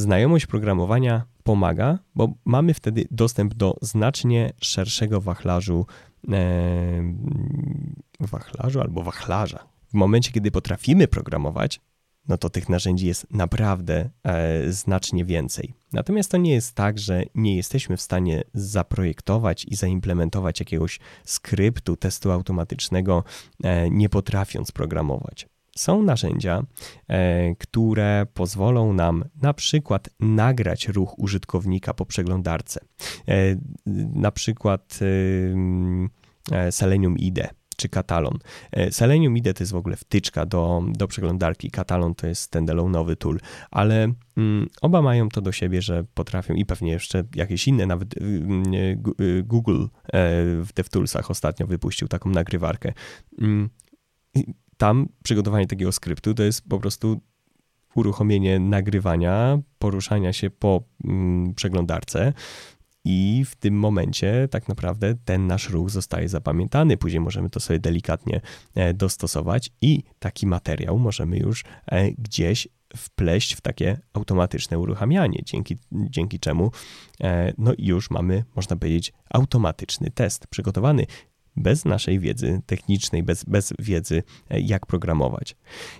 Znajomość 0.00 0.46
programowania 0.46 1.22
pomaga, 1.42 1.98
bo 2.14 2.32
mamy 2.44 2.74
wtedy 2.74 3.04
dostęp 3.10 3.54
do 3.54 3.76
znacznie 3.82 4.52
szerszego 4.60 5.20
wachlarzu, 5.20 5.86
e, 6.32 7.14
wachlarzu 8.20 8.80
albo 8.80 9.02
wachlarza. 9.02 9.58
W 9.90 9.94
momencie, 9.94 10.32
kiedy 10.32 10.50
potrafimy 10.50 11.08
programować, 11.08 11.80
no 12.28 12.38
to 12.38 12.50
tych 12.50 12.68
narzędzi 12.68 13.06
jest 13.06 13.26
naprawdę 13.30 14.10
e, 14.24 14.72
znacznie 14.72 15.24
więcej. 15.24 15.74
Natomiast 15.92 16.30
to 16.30 16.36
nie 16.36 16.52
jest 16.52 16.74
tak, 16.74 16.98
że 16.98 17.22
nie 17.34 17.56
jesteśmy 17.56 17.96
w 17.96 18.00
stanie 18.00 18.42
zaprojektować 18.54 19.64
i 19.64 19.76
zaimplementować 19.76 20.60
jakiegoś 20.60 21.00
skryptu, 21.24 21.96
testu 21.96 22.30
automatycznego, 22.30 23.24
e, 23.64 23.90
nie 23.90 24.08
potrafiąc 24.08 24.72
programować. 24.72 25.48
Są 25.80 26.02
narzędzia, 26.02 26.62
e, 27.08 27.54
które 27.54 28.26
pozwolą 28.34 28.92
nam 28.92 29.24
na 29.42 29.54
przykład 29.54 30.08
nagrać 30.20 30.88
ruch 30.88 31.18
użytkownika 31.18 31.94
po 31.94 32.06
przeglądarce. 32.06 32.80
E, 33.28 33.56
na 34.14 34.30
przykład 34.32 34.98
e, 36.52 36.72
Selenium 36.72 37.18
IDE 37.18 37.48
czy 37.76 37.88
Katalon. 37.88 38.38
Selenium 38.90 39.36
IDE 39.36 39.54
to 39.54 39.62
jest 39.62 39.72
w 39.72 39.76
ogóle 39.76 39.96
wtyczka 39.96 40.46
do, 40.46 40.82
do 40.88 41.08
przeglądarki, 41.08 41.70
Katalon 41.70 42.14
to 42.14 42.26
jest 42.26 42.54
standalone'owy 42.54 43.16
tool, 43.16 43.38
ale 43.70 44.12
mm, 44.36 44.68
oba 44.82 45.02
mają 45.02 45.28
to 45.28 45.40
do 45.40 45.52
siebie, 45.52 45.82
że 45.82 46.04
potrafią 46.14 46.54
i 46.54 46.66
pewnie 46.66 46.92
jeszcze 46.92 47.24
jakieś 47.34 47.68
inne, 47.68 47.86
nawet 47.86 48.14
Google 49.42 49.84
w 50.62 50.68
DevToolsach 50.74 51.30
ostatnio 51.30 51.66
wypuścił 51.66 52.08
taką 52.08 52.30
nagrywarkę. 52.30 52.92
Tam 54.80 55.08
przygotowanie 55.22 55.66
takiego 55.66 55.92
skryptu 55.92 56.34
to 56.34 56.42
jest 56.42 56.68
po 56.68 56.78
prostu 56.78 57.20
uruchomienie 57.94 58.58
nagrywania, 58.58 59.58
poruszania 59.78 60.32
się 60.32 60.50
po 60.50 60.82
mm, 61.04 61.54
przeglądarce. 61.54 62.32
I 63.04 63.44
w 63.46 63.56
tym 63.56 63.74
momencie 63.74 64.48
tak 64.50 64.68
naprawdę 64.68 65.14
ten 65.24 65.46
nasz 65.46 65.70
ruch 65.70 65.90
zostaje 65.90 66.28
zapamiętany. 66.28 66.96
Później 66.96 67.20
możemy 67.20 67.50
to 67.50 67.60
sobie 67.60 67.78
delikatnie 67.78 68.40
e, 68.74 68.94
dostosować 68.94 69.70
i 69.82 70.02
taki 70.18 70.46
materiał 70.46 70.98
możemy 70.98 71.38
już 71.38 71.64
e, 71.86 72.12
gdzieś 72.12 72.68
wpleść 72.96 73.54
w 73.54 73.60
takie 73.60 74.00
automatyczne 74.12 74.78
uruchamianie, 74.78 75.42
dzięki, 75.44 75.76
dzięki 75.92 76.40
czemu 76.40 76.70
e, 77.20 77.52
no 77.58 77.72
już 77.78 78.10
mamy, 78.10 78.44
można 78.56 78.76
powiedzieć, 78.76 79.12
automatyczny 79.30 80.10
test 80.10 80.46
przygotowany 80.46 81.06
bez 81.56 81.84
naszej 81.84 82.18
wiedzy 82.18 82.62
technicznej, 82.66 83.22
bez, 83.22 83.44
bez 83.44 83.72
wiedzy, 83.78 84.22
e, 84.50 84.60
jak 84.60 84.86
programować. 84.86 85.56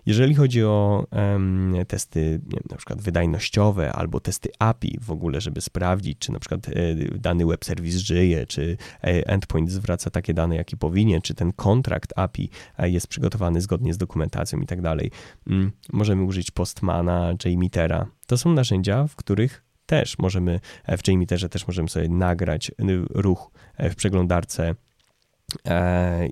Jeżeli 0.07 0.35
chodzi 0.35 0.65
o 0.65 1.07
um, 1.13 1.75
testy 1.89 2.41
wiem, 2.47 2.63
na 2.71 2.77
przykład 2.77 3.01
wydajnościowe 3.01 3.93
albo 3.93 4.21
testy 4.21 4.51
API 4.59 4.99
w 5.01 5.11
ogóle, 5.11 5.41
żeby 5.41 5.61
sprawdzić, 5.61 6.19
czy 6.19 6.33
na 6.33 6.39
przykład 6.39 6.69
e, 6.69 6.73
dany 7.19 7.47
web 7.47 7.65
serwis 7.65 7.97
żyje, 7.97 8.47
czy 8.47 8.77
e, 9.03 9.27
endpoint 9.29 9.71
zwraca 9.71 10.11
takie 10.11 10.35
dane, 10.35 10.57
jakie 10.57 10.77
powinien, 10.77 11.23
czy 11.23 11.35
ten 11.35 11.53
kontrakt 11.53 12.13
API 12.17 12.51
jest 12.79 13.07
przygotowany 13.07 13.61
zgodnie 13.61 13.95
z 13.95 13.99
dokumentacją 13.99 14.61
i 14.61 14.67
tak 14.67 14.83
dalej. 14.83 15.11
Mm, 15.47 15.73
możemy 15.93 16.23
użyć 16.23 16.51
Postmana, 16.51 17.35
JMeter'a. 17.45 18.05
To 18.27 18.39
są 18.39 18.53
narzędzia, 18.53 19.07
w 19.07 19.17
których 19.17 19.65
też 19.87 20.19
możemy, 20.19 20.61
w 20.99 21.09
JMeterze 21.09 21.49
też 21.49 21.67
możemy 21.67 21.89
sobie 21.89 22.09
nagrać 22.09 22.73
ruch 23.15 23.51
w 23.79 23.95
przeglądarce 23.95 24.75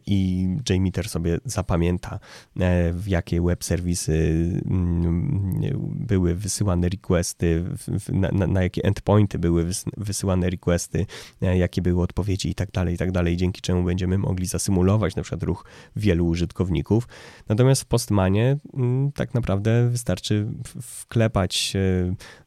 i 0.07 0.49
JMeter 0.71 1.09
sobie 1.09 1.39
zapamięta, 1.45 2.19
e, 2.61 2.93
w 2.93 3.09
jakie 3.09 3.43
web 3.43 3.65
serwisy 3.65 4.13
mm, 4.67 5.61
były 5.95 6.35
wysyłane 6.35 6.89
requesty, 6.89 7.65
na, 8.13 8.47
na, 8.47 8.63
jakie 8.63 8.85
endpointy 8.85 9.39
były 9.39 9.67
wysyłane 9.97 10.51
requesty, 10.51 11.07
e, 11.43 11.59
jakie 11.59 11.83
były 11.83 12.03
odpowiedzi 12.03 12.51
i 12.51 12.55
tak 12.55 12.71
dalej, 12.71 12.95
i 12.95 12.99
tak 12.99 13.13
dalej, 13.13 13.37
dzięki 13.37 13.61
czemu 13.61 13.85
będziemy 13.85 14.19
mogli 14.19 14.47
zasymulować 14.47 15.17
na 15.17 15.23
przykład 15.23 15.43
ruch 15.43 15.65
wielu 15.97 16.27
użytkowników. 16.27 17.09
Natomiast 17.49 17.83
w 17.83 17.87
Postmanie 17.87 18.59
mm, 18.75 19.13
tak 19.13 19.35
naprawdę 19.35 19.89
wystarczy 19.89 20.47
wklepać 20.83 21.73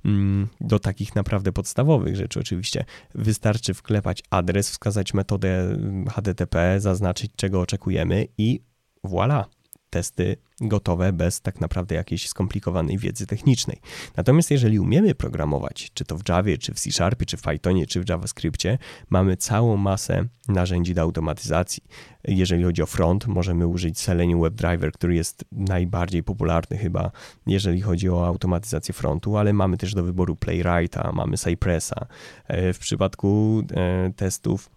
mm, 0.05 0.47
do 0.61 0.79
takich 0.79 1.15
naprawdę 1.15 1.51
podstawowych 1.51 2.15
rzeczy 2.15 2.39
oczywiście, 2.39 2.85
wystarczy 3.15 3.73
wklepać 3.73 4.23
adres, 4.29 4.69
wskazać 4.69 5.13
metodę 5.13 5.77
HTTP, 6.09 6.60
zaznaczyć 6.77 7.31
czego 7.35 7.61
oczekujemy 7.61 8.27
i 8.37 8.61
voilà, 9.03 9.45
testy 9.91 10.37
gotowe 10.61 11.13
bez 11.13 11.41
tak 11.41 11.61
naprawdę 11.61 11.95
jakiejś 11.95 12.29
skomplikowanej 12.29 12.97
wiedzy 12.97 13.27
technicznej. 13.27 13.77
Natomiast 14.17 14.51
jeżeli 14.51 14.79
umiemy 14.79 15.15
programować, 15.15 15.91
czy 15.93 16.05
to 16.05 16.17
w 16.17 16.29
Javie, 16.29 16.57
czy 16.57 16.73
w 16.73 16.79
C 16.79 16.91
Sharpie, 16.91 17.25
czy 17.25 17.37
w 17.37 17.41
Pythonie, 17.41 17.87
czy 17.87 18.03
w 18.03 18.09
JavaScriptie, 18.09 18.77
mamy 19.09 19.37
całą 19.37 19.77
masę 19.77 20.25
narzędzi 20.47 20.93
do 20.93 21.01
automatyzacji. 21.01 21.83
Jeżeli 22.27 22.63
chodzi 22.63 22.81
o 22.81 22.85
front, 22.85 23.27
możemy 23.27 23.67
użyć 23.67 23.99
Selenium 23.99 24.41
WebDriver, 24.41 24.91
który 24.91 25.15
jest 25.15 25.45
najbardziej 25.51 26.23
popularny 26.23 26.77
chyba, 26.77 27.11
jeżeli 27.47 27.81
chodzi 27.81 28.09
o 28.09 28.27
automatyzację 28.27 28.93
frontu, 28.93 29.37
ale 29.37 29.53
mamy 29.53 29.77
też 29.77 29.93
do 29.93 30.03
wyboru 30.03 30.35
Playwrighta, 30.35 31.11
mamy 31.13 31.37
Cypressa. 31.37 32.05
E, 32.47 32.73
w 32.73 32.79
przypadku 32.79 33.61
e, 33.71 34.11
testów 34.15 34.69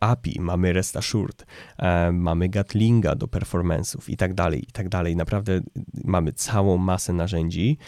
API, 0.00 0.40
mamy 0.40 0.72
REST 0.72 0.96
Assured, 0.96 1.46
e, 1.78 2.12
mamy 2.12 2.48
Gatlinga 2.48 3.14
do 3.14 3.26
performance'ów 3.26 4.10
i 4.10 4.16
tak 4.16 4.34
dalej, 4.34 4.62
i 4.68 4.72
tak 4.72 4.88
dalej. 4.88 5.16
Naprawdę 5.16 5.60
mamy 6.04 6.32
całą 6.32 6.76
masę 6.76 7.12
narzędzi, 7.12 7.78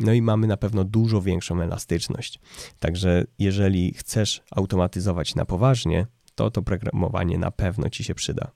no 0.00 0.12
i 0.12 0.22
mamy 0.22 0.46
na 0.46 0.56
pewno 0.56 0.84
dużo 0.84 1.22
większą 1.22 1.60
elastyczność. 1.60 2.40
Także 2.78 3.24
jeżeli 3.38 3.94
chcesz 3.94 4.42
automatyzować 4.50 5.34
na 5.34 5.44
poważnie, 5.44 6.06
to 6.34 6.50
to 6.50 6.62
programowanie 6.62 7.38
na 7.38 7.50
pewno 7.50 7.90
ci 7.90 8.04
się 8.04 8.14
przyda. 8.14 8.50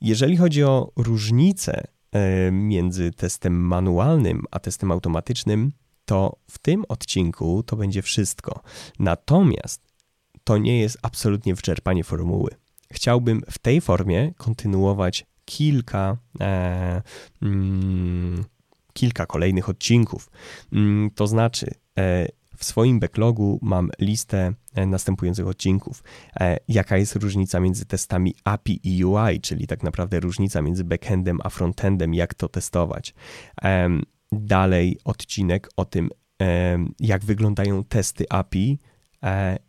Jeżeli 0.00 0.36
chodzi 0.36 0.64
o 0.64 0.92
różnicę 0.96 1.86
e, 2.12 2.50
między 2.52 3.10
testem 3.10 3.54
manualnym 3.54 4.44
a 4.50 4.58
testem 4.58 4.92
automatycznym, 4.92 5.72
to 6.04 6.36
w 6.50 6.58
tym 6.58 6.84
odcinku 6.88 7.62
to 7.62 7.76
będzie 7.76 8.02
wszystko. 8.02 8.60
Natomiast 8.98 9.89
to 10.44 10.58
nie 10.58 10.80
jest 10.80 10.98
absolutnie 11.02 11.54
wyczerpanie 11.54 12.04
formuły. 12.04 12.50
Chciałbym 12.92 13.42
w 13.50 13.58
tej 13.58 13.80
formie 13.80 14.32
kontynuować 14.36 15.26
kilka, 15.44 16.16
e, 16.40 17.02
mm, 17.42 18.44
kilka 18.92 19.26
kolejnych 19.26 19.68
odcinków. 19.68 20.30
Mm, 20.72 21.10
to 21.14 21.26
znaczy, 21.26 21.66
e, 21.98 22.26
w 22.56 22.64
swoim 22.64 23.00
backlogu 23.00 23.58
mam 23.62 23.90
listę 23.98 24.52
e, 24.74 24.86
następujących 24.86 25.46
odcinków. 25.46 26.02
E, 26.40 26.56
jaka 26.68 26.96
jest 26.96 27.16
różnica 27.16 27.60
między 27.60 27.86
testami 27.86 28.34
API 28.44 28.80
i 28.84 29.04
UI, 29.04 29.40
czyli 29.40 29.66
tak 29.66 29.82
naprawdę 29.82 30.20
różnica 30.20 30.62
między 30.62 30.84
backendem 30.84 31.38
a 31.44 31.50
frontendem, 31.50 32.14
jak 32.14 32.34
to 32.34 32.48
testować. 32.48 33.14
Dalej 34.32 34.98
odcinek 35.04 35.68
o 35.76 35.84
tym, 35.84 36.10
jak 37.00 37.24
wyglądają 37.24 37.84
testy 37.84 38.24
API 38.30 38.78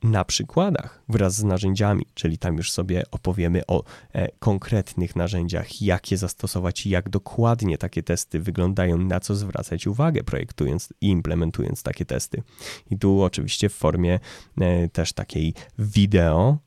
na 0.04 0.26
przykładach 0.26 1.04
wraz 1.10 1.36
z 1.36 1.44
narzędziami, 1.44 2.06
czyli 2.14 2.38
tam 2.38 2.58
już 2.58 2.72
sobie 2.72 3.04
opowiemy 3.12 3.66
o 3.68 3.84
e, 4.14 4.28
konkretnych 4.40 5.16
narzędziach, 5.16 5.82
jak 5.82 6.12
je 6.12 6.18
zastosować 6.18 6.86
jak 6.86 7.10
dokładnie 7.10 7.78
takie 7.78 8.04
testy 8.04 8.40
wyglądają, 8.40 8.98
na 8.98 9.20
co 9.20 9.36
zwracać 9.36 9.88
uwagę, 9.88 10.24
projektując 10.24 10.94
i 11.02 11.08
implementując 11.08 11.84
takie 11.84 12.06
testy. 12.06 12.44
I 12.92 12.98
tu 12.98 13.22
oczywiście 13.22 13.70
w 13.70 13.74
formie 13.74 14.20
e, 14.62 14.90
też 14.90 15.14
takiej 15.14 15.54
wideo, 15.80 16.58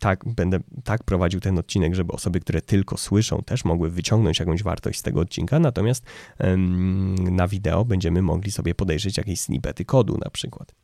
tak 0.00 0.24
będę 0.24 0.60
tak 0.84 1.04
prowadził 1.04 1.40
ten 1.40 1.58
odcinek, 1.58 1.94
żeby 1.94 2.12
osoby, 2.12 2.40
które 2.40 2.62
tylko 2.62 2.96
słyszą, 2.96 3.42
też 3.42 3.64
mogły 3.64 3.90
wyciągnąć 3.90 4.38
jakąś 4.38 4.62
wartość 4.62 4.98
z 4.98 5.02
tego 5.02 5.20
odcinka, 5.20 5.58
natomiast 5.58 6.04
na 7.18 7.48
wideo 7.48 7.84
będziemy 7.84 8.22
mogli 8.22 8.52
sobie 8.52 8.74
podejrzeć 8.74 9.16
jakieś 9.16 9.40
snippety 9.40 9.84
kodu 9.84 10.18
na 10.24 10.30
przykład. 10.30 10.74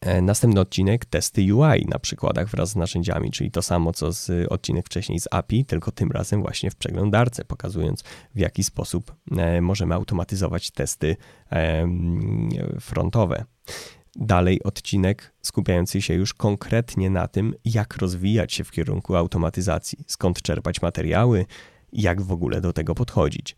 E, 0.00 0.22
następny 0.22 0.60
odcinek 0.60 1.04
testy 1.04 1.54
UI 1.54 1.86
na 1.88 1.98
przykładach 1.98 2.48
wraz 2.48 2.70
z 2.70 2.76
narzędziami, 2.76 3.30
czyli 3.30 3.50
to 3.50 3.62
samo 3.62 3.92
co 3.92 4.12
z 4.12 4.52
odcinek 4.52 4.86
wcześniej 4.86 5.20
z 5.20 5.28
API, 5.30 5.64
tylko 5.64 5.92
tym 5.92 6.12
razem 6.12 6.42
właśnie 6.42 6.70
w 6.70 6.76
przeglądarce, 6.76 7.44
pokazując 7.44 8.02
w 8.34 8.38
jaki 8.38 8.64
sposób 8.64 9.14
e, 9.36 9.60
możemy 9.60 9.94
automatyzować 9.94 10.70
testy 10.70 11.16
frontowe. 12.80 13.44
Dalej 14.16 14.62
odcinek 14.62 15.32
skupiający 15.42 16.02
się 16.02 16.14
już 16.14 16.34
konkretnie 16.34 17.10
na 17.10 17.28
tym, 17.28 17.54
jak 17.64 17.96
rozwijać 17.96 18.52
się 18.52 18.64
w 18.64 18.70
kierunku 18.70 19.16
automatyzacji, 19.16 19.98
skąd 20.06 20.42
czerpać 20.42 20.82
materiały, 20.82 21.46
jak 21.92 22.22
w 22.22 22.32
ogóle 22.32 22.60
do 22.60 22.72
tego 22.72 22.94
podchodzić. 22.94 23.56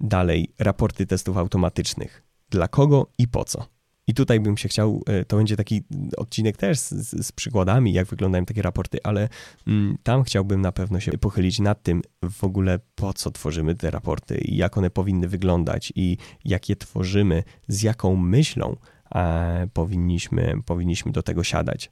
Dalej 0.00 0.54
raporty 0.58 1.06
testów 1.06 1.36
automatycznych. 1.36 2.25
Dla 2.50 2.68
kogo 2.68 3.06
i 3.18 3.28
po 3.28 3.44
co? 3.44 3.76
I 4.08 4.14
tutaj 4.14 4.40
bym 4.40 4.56
się 4.56 4.68
chciał, 4.68 5.02
e, 5.06 5.24
to 5.24 5.36
będzie 5.36 5.56
taki 5.56 5.82
odcinek 6.16 6.56
też 6.56 6.78
z, 6.78 7.26
z 7.26 7.32
przykładami, 7.32 7.92
jak 7.92 8.06
wyglądają 8.06 8.44
takie 8.44 8.62
raporty, 8.62 8.98
ale 9.02 9.28
mm, 9.66 9.98
tam 10.02 10.22
chciałbym 10.22 10.60
na 10.60 10.72
pewno 10.72 11.00
się 11.00 11.12
pochylić 11.12 11.58
nad 11.58 11.82
tym 11.82 12.02
w 12.30 12.44
ogóle, 12.44 12.78
po 12.94 13.12
co 13.12 13.30
tworzymy 13.30 13.74
te 13.74 13.90
raporty 13.90 14.38
i 14.38 14.56
jak 14.56 14.78
one 14.78 14.90
powinny 14.90 15.28
wyglądać 15.28 15.92
i 15.96 16.16
jak 16.44 16.68
je 16.68 16.76
tworzymy, 16.76 17.42
z 17.68 17.82
jaką 17.82 18.16
myślą 18.16 18.76
e, 19.14 19.68
powinniśmy, 19.72 20.54
powinniśmy 20.66 21.12
do 21.12 21.22
tego 21.22 21.44
siadać. 21.44 21.90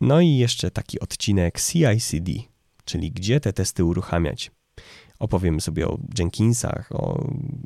No 0.00 0.20
i 0.20 0.36
jeszcze 0.36 0.70
taki 0.70 1.00
odcinek 1.00 1.60
CI/CD, 1.60 2.32
czyli 2.84 3.12
gdzie 3.12 3.40
te 3.40 3.52
testy 3.52 3.84
uruchamiać 3.84 4.50
opowiemy 5.20 5.60
sobie 5.60 5.88
o 5.88 5.98
Jenkinsach, 6.18 6.92
o 6.92 7.24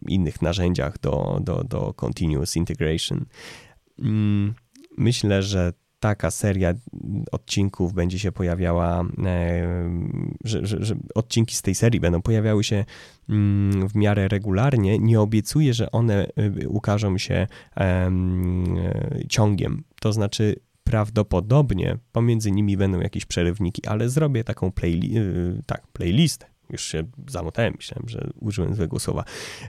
innych 0.09 0.43
narzędziach 0.43 0.99
do, 1.01 1.41
do, 1.41 1.65
do 1.65 1.95
Continuous 1.95 2.57
Integration. 2.57 3.25
Mm, 3.99 4.55
myślę, 4.97 5.43
że 5.43 5.73
taka 6.01 6.31
seria 6.31 6.75
odcinków 7.33 7.93
będzie 7.93 8.19
się 8.19 8.33
pojawiała, 8.33 9.05
e, 9.25 9.91
że, 10.45 10.67
że, 10.67 10.85
że, 10.85 10.95
odcinki 11.15 11.57
z 11.57 11.63
tej 11.63 11.75
serii 11.75 12.01
będą 12.01 12.23
pojawiały 12.23 12.65
się 12.65 12.85
mm, 13.29 13.89
w 13.89 13.95
miarę 13.95 14.29
regularnie. 14.29 14.99
Nie 14.99 15.21
obiecuję, 15.21 15.75
że 15.75 15.93
one 15.93 16.27
e, 16.37 16.69
ukażą 16.69 17.19
się 17.19 17.47
e, 17.77 18.11
ciągiem. 19.29 19.85
To 20.01 20.13
znaczy, 20.13 20.57
prawdopodobnie 20.85 21.99
pomiędzy 22.13 22.51
nimi 22.51 22.77
będą 22.77 23.01
jakieś 23.01 23.25
przerywniki, 23.25 23.87
ale 23.87 24.09
zrobię 24.09 24.45
taką 24.45 24.73
playli 24.73 25.15
tak, 25.67 25.87
playlistę 25.87 26.54
już 26.71 26.83
się 26.83 27.05
zamotałem, 27.29 27.75
myślałem, 27.77 28.09
że 28.09 28.31
użyłem 28.41 28.75
złego 28.75 28.99
słowa, 28.99 29.25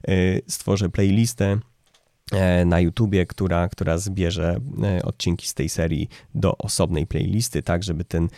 e, 0.08 0.14
stworzę 0.48 0.90
playlistę 0.90 1.58
e, 2.32 2.66
na 2.66 2.80
YouTubie, 2.80 3.26
która, 3.26 3.70
która 3.70 3.98
zbierze 3.98 4.60
e, 4.84 5.04
odcinki 5.04 5.48
z 5.48 5.54
tej 5.54 5.70
serii 5.70 6.10
do 6.36 6.58
osobnej 6.58 7.08
playlisty, 7.08 7.64
tak 7.64 7.84
żeby 7.84 8.06
ten, 8.06 8.30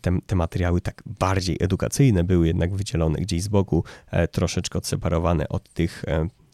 te, 0.00 0.18
te 0.26 0.36
materiały 0.36 0.80
tak 0.80 1.02
bardziej 1.06 1.56
edukacyjne 1.60 2.24
były 2.24 2.46
jednak 2.46 2.74
wydzielone 2.74 3.18
gdzieś 3.18 3.42
z 3.42 3.48
boku, 3.48 3.84
troszeczkę 4.32 4.78
odseparowane 4.78 5.48
od 5.48 5.68
tych 5.72 6.04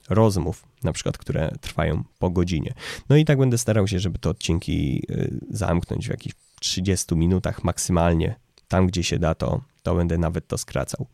rozmów, 0.08 0.64
na 0.82 0.92
przykład, 0.92 1.18
które 1.18 1.50
trwają 1.60 2.04
po 2.18 2.30
godzinie. 2.30 2.74
No 3.08 3.16
i 3.16 3.24
tak 3.24 3.38
będę 3.38 3.58
starał 3.58 3.88
się, 3.88 3.98
żeby 3.98 4.18
te 4.18 4.30
odcinki 4.30 5.06
zamknąć 5.50 6.06
w 6.06 6.10
jakichś 6.10 6.34
30 6.60 7.14
minutach 7.16 7.64
maksymalnie. 7.64 8.34
Tam, 8.68 8.86
gdzie 8.86 9.02
się 9.02 9.18
da, 9.18 9.34
to, 9.34 9.60
to 9.82 9.94
będę 9.94 10.18
nawet 10.18 10.46
to 10.48 10.58
skracał. 10.58 11.06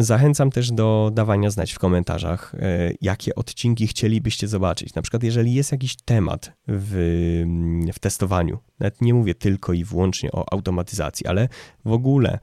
Zachęcam 0.00 0.50
też 0.50 0.70
do 0.70 1.10
dawania 1.14 1.50
znać 1.50 1.72
w 1.72 1.78
komentarzach, 1.78 2.54
e, 2.54 2.90
jakie 3.00 3.34
odcinki 3.34 3.86
chcielibyście 3.86 4.48
zobaczyć. 4.48 4.94
Na 4.94 5.02
przykład, 5.02 5.22
jeżeli 5.22 5.54
jest 5.54 5.72
jakiś 5.72 5.96
temat 5.96 6.52
w, 6.68 7.44
w 7.92 7.98
testowaniu, 7.98 8.58
nawet 8.80 9.00
nie 9.00 9.14
mówię 9.14 9.34
tylko 9.34 9.72
i 9.72 9.84
wyłącznie 9.84 10.32
o 10.32 10.52
automatyzacji, 10.52 11.26
ale 11.26 11.48
w 11.84 11.92
ogóle 11.92 12.38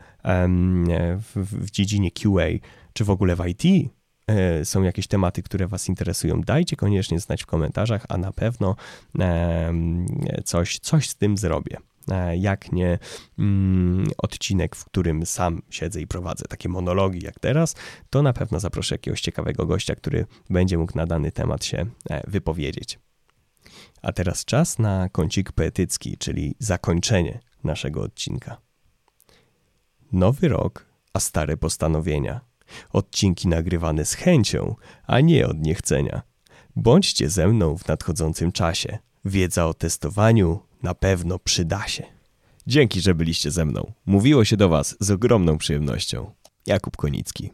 w, 1.18 1.32
w 1.36 1.72
dziedzinie 1.72 2.12
QA, 2.12 2.48
czy 2.94 3.04
w 3.04 3.10
ogóle 3.10 3.36
w 3.36 3.48
IT, 3.48 3.92
e, 4.28 4.66
są 4.66 4.84
jakieś 4.84 5.08
tematy, 5.08 5.44
które 5.44 5.68
Was 5.68 5.90
interesują, 5.90 6.42
dajcie 6.42 6.76
koniecznie 6.76 7.20
znać 7.20 7.44
w 7.44 7.46
komentarzach, 7.46 8.06
a 8.10 8.18
na 8.18 8.32
pewno 8.32 8.76
coś, 10.46 10.80
coś 10.80 11.10
z 11.10 11.16
tym 11.16 11.38
zrobię. 11.38 11.78
E, 12.12 12.38
jak 12.38 12.72
nie 12.72 13.00
mm, 13.40 14.08
odcinek, 14.18 14.76
w 14.76 14.86
którym 14.86 15.26
sam 15.26 15.62
siedzę 15.70 16.02
i 16.02 16.08
prowadzę 16.08 16.46
takie 16.50 16.70
monologi 16.70 17.20
jak 17.26 17.40
teraz, 17.40 17.76
to 18.10 18.22
na 18.22 18.34
pewno 18.34 18.60
zaproszę 18.60 18.96
jakiegoś 18.96 19.22
ciekawego 19.22 19.66
gościa, 19.66 19.96
który 19.96 20.26
będzie 20.50 20.78
mógł 20.78 20.98
na 20.98 21.06
dany 21.06 21.32
temat 21.32 21.66
się 21.66 21.86
e, 22.10 22.32
wypowiedzieć. 22.32 23.00
A 24.02 24.12
teraz 24.12 24.46
czas 24.46 24.80
na 24.80 25.10
kącik 25.10 25.52
poetycki, 25.52 26.18
czyli 26.18 26.56
zakończenie 26.60 27.40
naszego 27.64 28.02
odcinka. 28.02 28.58
Nowy 30.12 30.48
rok, 30.48 30.86
a 31.14 31.20
stare 31.20 31.58
postanowienia. 31.58 32.42
Odcinki 32.94 33.48
nagrywane 33.48 34.06
z 34.06 34.14
chęcią, 34.14 34.76
a 35.08 35.20
nie 35.20 35.48
od 35.48 35.60
niechcenia. 35.60 36.22
Bądźcie 36.76 37.30
ze 37.30 37.48
mną 37.48 37.78
w 37.78 37.88
nadchodzącym 37.88 38.52
czasie. 38.52 38.98
Wiedza 39.26 39.66
o 39.66 39.74
testowaniu, 39.74 40.60
na 40.86 40.94
pewno 40.94 41.40
przyda 41.40 41.88
się. 41.88 42.04
Dzięki, 42.68 43.02
że 43.02 43.16
byliście 43.16 43.52
ze 43.52 43.66
mną. 43.66 43.92
Mówiło 44.06 44.46
się 44.46 44.58
do 44.58 44.70
Was 44.70 44.98
z 45.00 45.12
ogromną 45.12 45.58
przyjemnością. 45.58 46.32
Jakub 46.68 46.98
Konicki. 46.98 47.52